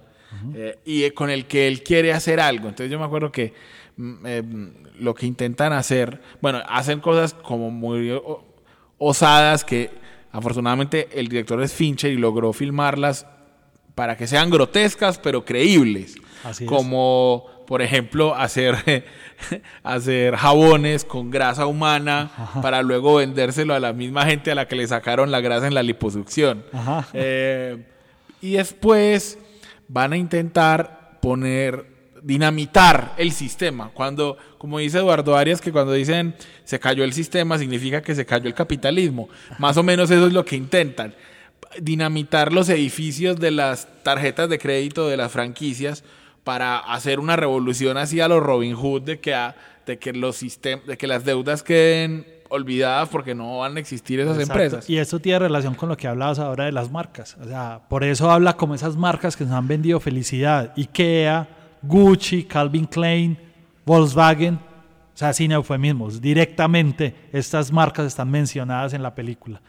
eh, 0.54 0.78
y 0.84 1.10
con 1.10 1.28
el 1.28 1.46
que 1.46 1.66
él 1.66 1.82
quiere 1.82 2.12
hacer 2.12 2.38
algo. 2.38 2.68
Entonces 2.68 2.88
yo 2.88 3.00
me 3.00 3.04
acuerdo 3.04 3.32
que 3.32 3.52
mm, 3.96 4.68
lo 5.00 5.12
que 5.12 5.26
intentan 5.26 5.72
hacer, 5.72 6.22
bueno, 6.40 6.62
hacen 6.68 7.00
cosas 7.00 7.34
como 7.34 7.72
muy 7.72 8.16
osadas 8.96 9.64
que 9.64 9.90
afortunadamente 10.30 11.08
el 11.12 11.26
director 11.26 11.60
es 11.60 11.72
Fincher 11.72 12.12
y 12.12 12.16
logró 12.16 12.52
filmarlas 12.52 13.26
para 13.96 14.16
que 14.16 14.28
sean 14.28 14.48
grotescas 14.48 15.18
pero 15.18 15.44
creíbles. 15.44 16.14
Así 16.44 16.64
como 16.64 17.52
por 17.66 17.80
ejemplo, 17.80 18.34
hacer, 18.34 19.04
hacer 19.82 20.36
jabones 20.36 21.04
con 21.04 21.30
grasa 21.30 21.66
humana 21.66 22.30
para 22.62 22.82
luego 22.82 23.16
vendérselo 23.16 23.74
a 23.74 23.80
la 23.80 23.92
misma 23.92 24.24
gente 24.26 24.50
a 24.50 24.54
la 24.54 24.68
que 24.68 24.76
le 24.76 24.86
sacaron 24.86 25.30
la 25.30 25.40
grasa 25.40 25.66
en 25.66 25.74
la 25.74 25.82
liposucción. 25.82 26.64
Eh, 27.12 27.84
y 28.40 28.52
después 28.52 29.38
van 29.88 30.12
a 30.12 30.16
intentar 30.16 31.18
poner, 31.20 31.86
dinamitar 32.22 33.14
el 33.16 33.32
sistema. 33.32 33.90
Cuando, 33.94 34.36
como 34.58 34.78
dice 34.78 34.98
Eduardo 34.98 35.36
Arias, 35.36 35.60
que 35.60 35.72
cuando 35.72 35.92
dicen 35.92 36.34
se 36.64 36.80
cayó 36.80 37.04
el 37.04 37.12
sistema, 37.12 37.58
significa 37.58 38.02
que 38.02 38.14
se 38.14 38.26
cayó 38.26 38.48
el 38.48 38.54
capitalismo. 38.54 39.28
Más 39.58 39.76
o 39.76 39.82
menos 39.82 40.10
eso 40.10 40.26
es 40.26 40.32
lo 40.32 40.44
que 40.44 40.56
intentan. 40.56 41.14
Dinamitar 41.80 42.52
los 42.52 42.68
edificios 42.68 43.36
de 43.36 43.50
las 43.50 43.88
tarjetas 44.02 44.48
de 44.48 44.58
crédito 44.58 45.08
de 45.08 45.16
las 45.16 45.32
franquicias 45.32 46.04
para 46.44 46.78
hacer 46.78 47.20
una 47.20 47.36
revolución 47.36 47.96
así 47.96 48.20
a 48.20 48.28
los 48.28 48.42
Robin 48.42 48.74
Hood 48.74 49.02
de 49.02 49.20
que, 49.20 49.36
de 49.86 49.98
que, 49.98 50.12
los 50.12 50.40
de 50.40 50.96
que 50.98 51.06
las 51.06 51.24
deudas 51.24 51.62
queden 51.62 52.26
olvidadas 52.48 53.08
porque 53.08 53.34
no 53.34 53.58
van 53.58 53.76
a 53.76 53.80
existir 53.80 54.20
esas 54.20 54.36
Exacto. 54.38 54.52
empresas. 54.52 54.90
Y 54.90 54.98
esto 54.98 55.18
tiene 55.20 55.38
relación 55.38 55.74
con 55.74 55.88
lo 55.88 55.96
que 55.96 56.06
hablabas 56.06 56.38
ahora 56.38 56.66
de 56.66 56.72
las 56.72 56.90
marcas. 56.90 57.36
O 57.40 57.44
sea, 57.44 57.80
por 57.88 58.04
eso 58.04 58.30
habla 58.30 58.56
como 58.56 58.74
esas 58.74 58.96
marcas 58.96 59.36
que 59.36 59.44
nos 59.44 59.54
han 59.54 59.66
vendido 59.66 59.98
felicidad. 60.00 60.72
IKEA, 60.76 61.48
Gucci, 61.80 62.44
Calvin 62.44 62.84
Klein, 62.84 63.38
Volkswagen. 63.86 64.54
O 65.14 65.16
sea, 65.16 65.32
sin 65.32 65.52
eufemismos. 65.52 66.20
Directamente 66.20 67.14
estas 67.32 67.72
marcas 67.72 68.06
están 68.06 68.30
mencionadas 68.30 68.92
en 68.92 69.02
la 69.02 69.14
película. 69.14 69.60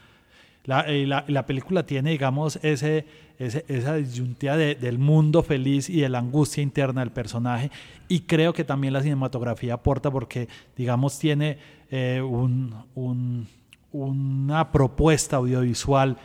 La, 0.65 0.89
y 0.91 1.05
la, 1.05 1.25
la 1.27 1.45
película 1.45 1.85
tiene, 1.85 2.11
digamos, 2.11 2.57
ese, 2.63 3.05
ese- 3.37 3.65
esa 3.67 3.95
disyuntiva 3.95 4.55
de- 4.55 4.75
del 4.75 4.97
mundo 4.97 5.43
feliz 5.43 5.89
y 5.89 5.99
de 6.01 6.07
la 6.09 6.19
angustia 6.19 6.63
interna 6.63 7.01
del 7.01 7.11
personaje. 7.11 7.69
Y 8.07 8.21
creo 8.21 8.53
que 8.53 8.63
también 8.63 8.93
la 8.93 9.01
cinematografía 9.01 9.73
aporta 9.73 10.09
porque, 10.09 10.47
digamos, 10.77 11.19
tiene 11.19 11.57
eh, 11.91 12.21
un- 12.21 12.73
un- 12.95 13.47
una 13.91 14.71
propuesta 14.71 15.35
audiovisual, 15.35 16.17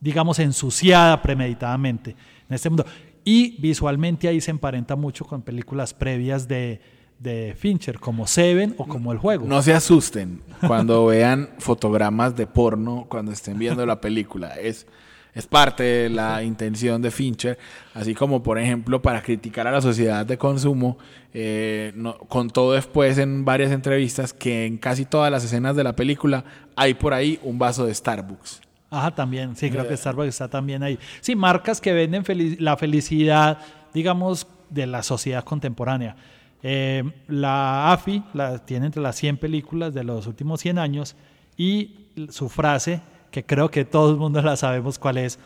digamos, 0.00 0.38
ensuciada 0.40 1.22
premeditadamente 1.22 2.10
en 2.48 2.54
este 2.54 2.68
mundo. 2.70 2.84
Y 3.24 3.60
visualmente 3.60 4.28
ahí 4.28 4.40
se 4.40 4.50
emparenta 4.50 4.96
mucho 4.96 5.24
con 5.24 5.42
películas 5.42 5.94
previas 5.94 6.48
de, 6.48 6.80
de 7.20 7.54
Fincher, 7.56 8.00
como 8.00 8.26
Seven 8.26 8.74
o 8.78 8.86
como 8.86 9.12
El 9.12 9.18
Juego. 9.18 9.46
No 9.46 9.60
se 9.62 9.72
asusten 9.74 10.40
cuando 10.66 11.06
vean 11.06 11.50
fotogramas 11.58 12.34
de 12.34 12.46
porno 12.46 13.06
cuando 13.08 13.30
estén 13.30 13.58
viendo 13.58 13.84
la 13.86 14.00
película. 14.00 14.54
Es, 14.58 14.86
es 15.34 15.46
parte 15.46 15.82
de 15.82 16.08
la 16.10 16.42
intención 16.42 17.02
de 17.02 17.10
Fincher, 17.10 17.58
así 17.94 18.14
como 18.14 18.42
por 18.42 18.58
ejemplo 18.58 19.00
para 19.02 19.22
criticar 19.22 19.66
a 19.66 19.70
la 19.70 19.80
sociedad 19.82 20.24
de 20.26 20.38
consumo, 20.38 20.96
eh, 21.34 21.92
no- 21.94 22.16
contó 22.18 22.72
después 22.72 23.18
en 23.18 23.44
varias 23.44 23.70
entrevistas 23.70 24.32
que 24.32 24.64
en 24.66 24.78
casi 24.78 25.04
todas 25.04 25.30
las 25.30 25.44
escenas 25.44 25.76
de 25.76 25.84
la 25.84 25.94
película 25.94 26.44
hay 26.74 26.94
por 26.94 27.12
ahí 27.14 27.38
un 27.42 27.58
vaso 27.58 27.84
de 27.86 27.94
Starbucks. 27.94 28.62
Ajá, 28.92 29.14
también, 29.14 29.54
sí, 29.54 29.66
Eh. 29.66 29.70
creo 29.70 29.86
que 29.86 29.96
Starbucks 29.96 30.28
está 30.28 30.48
también 30.48 30.82
ahí. 30.82 30.98
Sí, 31.20 31.36
marcas 31.36 31.80
que 31.80 31.92
venden 31.92 32.24
la 32.58 32.76
felicidad, 32.76 33.58
digamos, 33.94 34.46
de 34.70 34.86
la 34.88 35.02
sociedad 35.04 35.44
contemporánea. 35.44 36.16
Eh, 36.62 37.02
la 37.28 37.92
AFI 37.92 38.22
la 38.34 38.58
tiene 38.58 38.86
entre 38.86 39.00
las 39.00 39.16
100 39.16 39.38
películas 39.38 39.94
de 39.94 40.04
los 40.04 40.26
últimos 40.26 40.60
100 40.60 40.78
años 40.78 41.16
y 41.56 42.06
su 42.30 42.48
frase, 42.48 43.00
que 43.30 43.44
creo 43.44 43.70
que 43.70 43.84
todo 43.84 44.10
el 44.10 44.16
mundo 44.16 44.42
la 44.42 44.56
sabemos 44.56 44.98
cuál 44.98 45.18
es, 45.18 45.38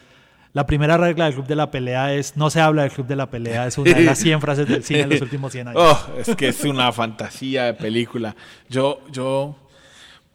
la 0.53 0.67
primera 0.67 0.97
regla 0.97 1.25
del 1.25 1.35
Club 1.35 1.47
de 1.47 1.57
la 1.57 1.71
Pelea 1.71 2.15
es 2.15 2.37
no 2.37 2.49
se 2.49 2.61
habla 2.61 2.83
del 2.83 2.93
Club 2.93 3.09
de 3.09 3.17
la 3.17 3.29
Pelea, 3.29 3.67
es 3.67 3.77
una 3.77 3.93
de 3.93 4.05
las 4.05 4.19
100 4.19 4.41
frases 4.41 4.69
del 4.69 4.85
cine 4.85 5.01
de 5.01 5.07
los 5.07 5.21
últimos 5.23 5.51
100 5.53 5.69
años. 5.69 5.83
Oh, 5.83 6.19
es 6.19 6.37
que 6.37 6.49
es 6.49 6.65
una 6.65 6.93
fantasía 6.93 7.65
de 7.65 7.75
película. 7.75 8.37
Yo, 8.69 9.01
yo, 9.11 9.57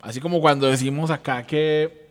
así 0.02 0.20
como 0.20 0.42
cuando 0.42 0.68
decimos 0.68 1.10
acá 1.10 1.46
que 1.48 2.09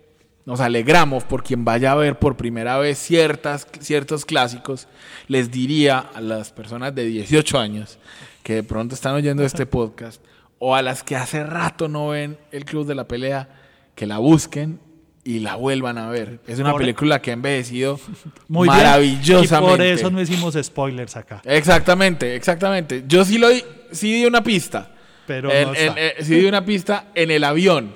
nos 0.48 0.60
alegramos 0.60 1.24
por 1.24 1.42
quien 1.44 1.62
vaya 1.62 1.92
a 1.92 1.94
ver 1.94 2.18
por 2.18 2.38
primera 2.38 2.78
vez 2.78 2.96
ciertas, 2.98 3.66
ciertos 3.80 4.24
clásicos, 4.24 4.88
les 5.26 5.50
diría 5.50 5.98
a 5.98 6.22
las 6.22 6.52
personas 6.52 6.94
de 6.94 7.04
18 7.04 7.58
años 7.58 7.98
que 8.42 8.54
de 8.54 8.62
pronto 8.62 8.94
están 8.94 9.14
oyendo 9.14 9.44
este 9.44 9.66
podcast 9.66 10.22
o 10.58 10.74
a 10.74 10.80
las 10.80 11.02
que 11.02 11.16
hace 11.16 11.44
rato 11.44 11.86
no 11.88 12.08
ven 12.08 12.38
el 12.50 12.64
Club 12.64 12.86
de 12.86 12.94
la 12.94 13.06
Pelea, 13.06 13.46
que 13.94 14.06
la 14.06 14.16
busquen 14.16 14.80
y 15.22 15.40
la 15.40 15.56
vuelvan 15.56 15.98
a 15.98 16.08
ver. 16.08 16.40
Es 16.46 16.58
una 16.58 16.70
Por- 16.72 16.80
película 16.80 17.20
que 17.20 17.30
ha 17.30 17.34
envejecido 17.34 18.00
Muy 18.48 18.68
bien. 18.68 18.78
maravillosamente. 18.78 19.74
Y 19.74 19.76
por 19.76 19.82
eso 19.82 20.10
no 20.10 20.18
hicimos 20.22 20.56
spoilers 20.62 21.14
acá. 21.14 21.42
Exactamente, 21.44 22.34
exactamente. 22.34 23.04
Yo 23.06 23.22
sí 23.26 23.36
lo 23.36 23.48
sí 23.92 24.14
di 24.14 24.24
una 24.24 24.42
pista. 24.42 24.92
Pero 25.28 25.52
En- 25.52 25.68
no 25.68 25.74
en- 25.74 25.92
eh, 25.96 26.14
sí 26.22 26.34
di 26.40 26.46
una 26.46 26.64
pista 26.64 27.08
en 27.14 27.30
el 27.30 27.44
avión. 27.44 27.92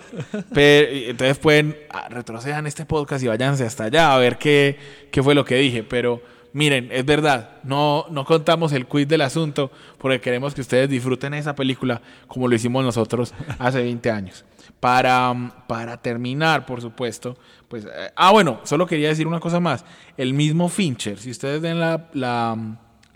Pero, 0.52 0.88
entonces 0.92 1.38
pueden 1.38 1.76
ah, 1.90 2.08
retrocedan 2.10 2.66
este 2.66 2.84
podcast 2.86 3.24
y 3.24 3.26
váyanse 3.26 3.64
hasta 3.64 3.84
allá 3.84 4.14
a 4.14 4.18
ver 4.18 4.36
qué, 4.38 4.78
qué 5.10 5.22
fue 5.22 5.34
lo 5.34 5.44
que 5.44 5.56
dije. 5.56 5.82
Pero 5.82 6.22
miren, 6.52 6.90
es 6.92 7.04
verdad, 7.06 7.56
no, 7.64 8.04
no 8.10 8.24
contamos 8.26 8.72
el 8.74 8.86
quiz 8.86 9.08
del 9.08 9.22
asunto 9.22 9.72
porque 9.98 10.20
queremos 10.20 10.54
que 10.54 10.60
ustedes 10.60 10.88
disfruten 10.90 11.32
esa 11.32 11.54
película 11.54 12.02
como 12.28 12.46
lo 12.48 12.54
hicimos 12.54 12.84
nosotros 12.84 13.32
hace 13.58 13.82
20 13.82 14.10
años. 14.10 14.44
Para, 14.78 15.32
mm, 15.32 15.52
para 15.68 15.96
terminar, 16.02 16.66
por 16.66 16.80
supuesto, 16.82 17.38
pues... 17.68 17.86
eh, 17.86 18.10
ah, 18.14 18.30
bueno, 18.32 18.60
solo 18.64 18.86
quería 18.86 19.08
decir 19.08 19.26
una 19.26 19.40
cosa 19.40 19.58
más. 19.58 19.84
El 20.18 20.34
mismo 20.34 20.68
Fincher, 20.68 21.18
si 21.18 21.30
ustedes 21.30 21.62
ven 21.62 21.80
la, 21.80 22.10
la, 22.12 22.58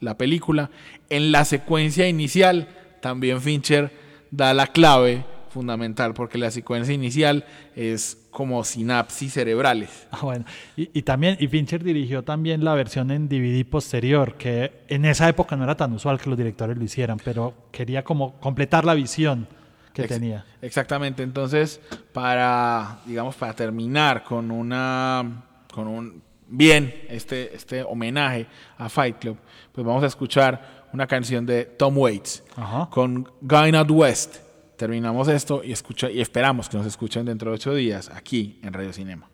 la 0.01 0.17
película, 0.17 0.71
en 1.11 1.33
la 1.33 1.45
secuencia 1.45 2.09
inicial 2.09 2.69
también 3.03 3.41
Fincher 3.43 4.06
da 4.31 4.53
la 4.55 4.67
clave 4.69 5.25
fundamental, 5.51 6.13
porque 6.13 6.37
la 6.37 6.51
secuencia 6.51 6.93
inicial 6.93 7.45
es 7.75 8.19
como 8.31 8.63
sinapsis 8.65 9.33
cerebrales. 9.33 10.07
Ah, 10.13 10.19
bueno. 10.23 10.45
Y, 10.77 10.91
y 10.99 11.03
también, 11.03 11.37
y 11.41 11.49
Fincher 11.49 11.83
dirigió 11.83 12.23
también 12.23 12.63
la 12.65 12.75
versión 12.75 13.11
en 13.11 13.29
DVD 13.29 13.65
posterior, 13.65 14.35
que 14.37 14.85
en 14.89 15.05
esa 15.07 15.29
época 15.29 15.57
no 15.57 15.65
era 15.65 15.77
tan 15.77 15.93
usual 15.95 16.21
que 16.21 16.29
los 16.29 16.37
directores 16.39 16.77
lo 16.77 16.85
hicieran, 16.85 17.19
pero 17.25 17.55
quería 17.73 18.05
como 18.05 18.35
completar 18.41 18.85
la 18.85 18.93
visión 18.95 19.49
que 19.95 20.03
Ex- 20.03 20.13
tenía. 20.13 20.45
Exactamente. 20.61 21.23
Entonces, 21.23 21.81
para, 22.13 22.99
digamos, 23.07 23.35
para 23.37 23.55
terminar 23.55 24.25
con 24.25 24.51
una, 24.51 25.43
con 25.73 25.87
un 25.89 26.23
bien 26.49 26.95
este, 27.09 27.55
este 27.57 27.83
homenaje 27.83 28.47
a 28.79 28.89
Fight 28.91 29.17
Club, 29.19 29.37
pues 29.73 29.87
vamos 29.87 30.03
a 30.03 30.07
escuchar 30.07 30.76
una 30.93 31.07
canción 31.07 31.47
de 31.47 31.65
Tom 31.65 31.97
Waits 31.99 32.43
Ajá. 32.57 32.89
con 32.91 33.29
Guy 33.41 33.73
Not 33.73 33.91
West. 33.91 34.37
Terminamos 34.77 35.29
esto 35.29 35.63
y 35.65 35.73
escucha 35.73 36.11
y 36.11 36.21
esperamos 36.21 36.69
que 36.69 36.77
nos 36.77 36.87
escuchen 36.87 37.25
dentro 37.25 37.51
de 37.51 37.57
ocho 37.57 37.75
días 37.75 38.11
aquí 38.15 38.59
en 38.63 38.73
Radio 38.73 38.93
Cinema. 38.93 39.29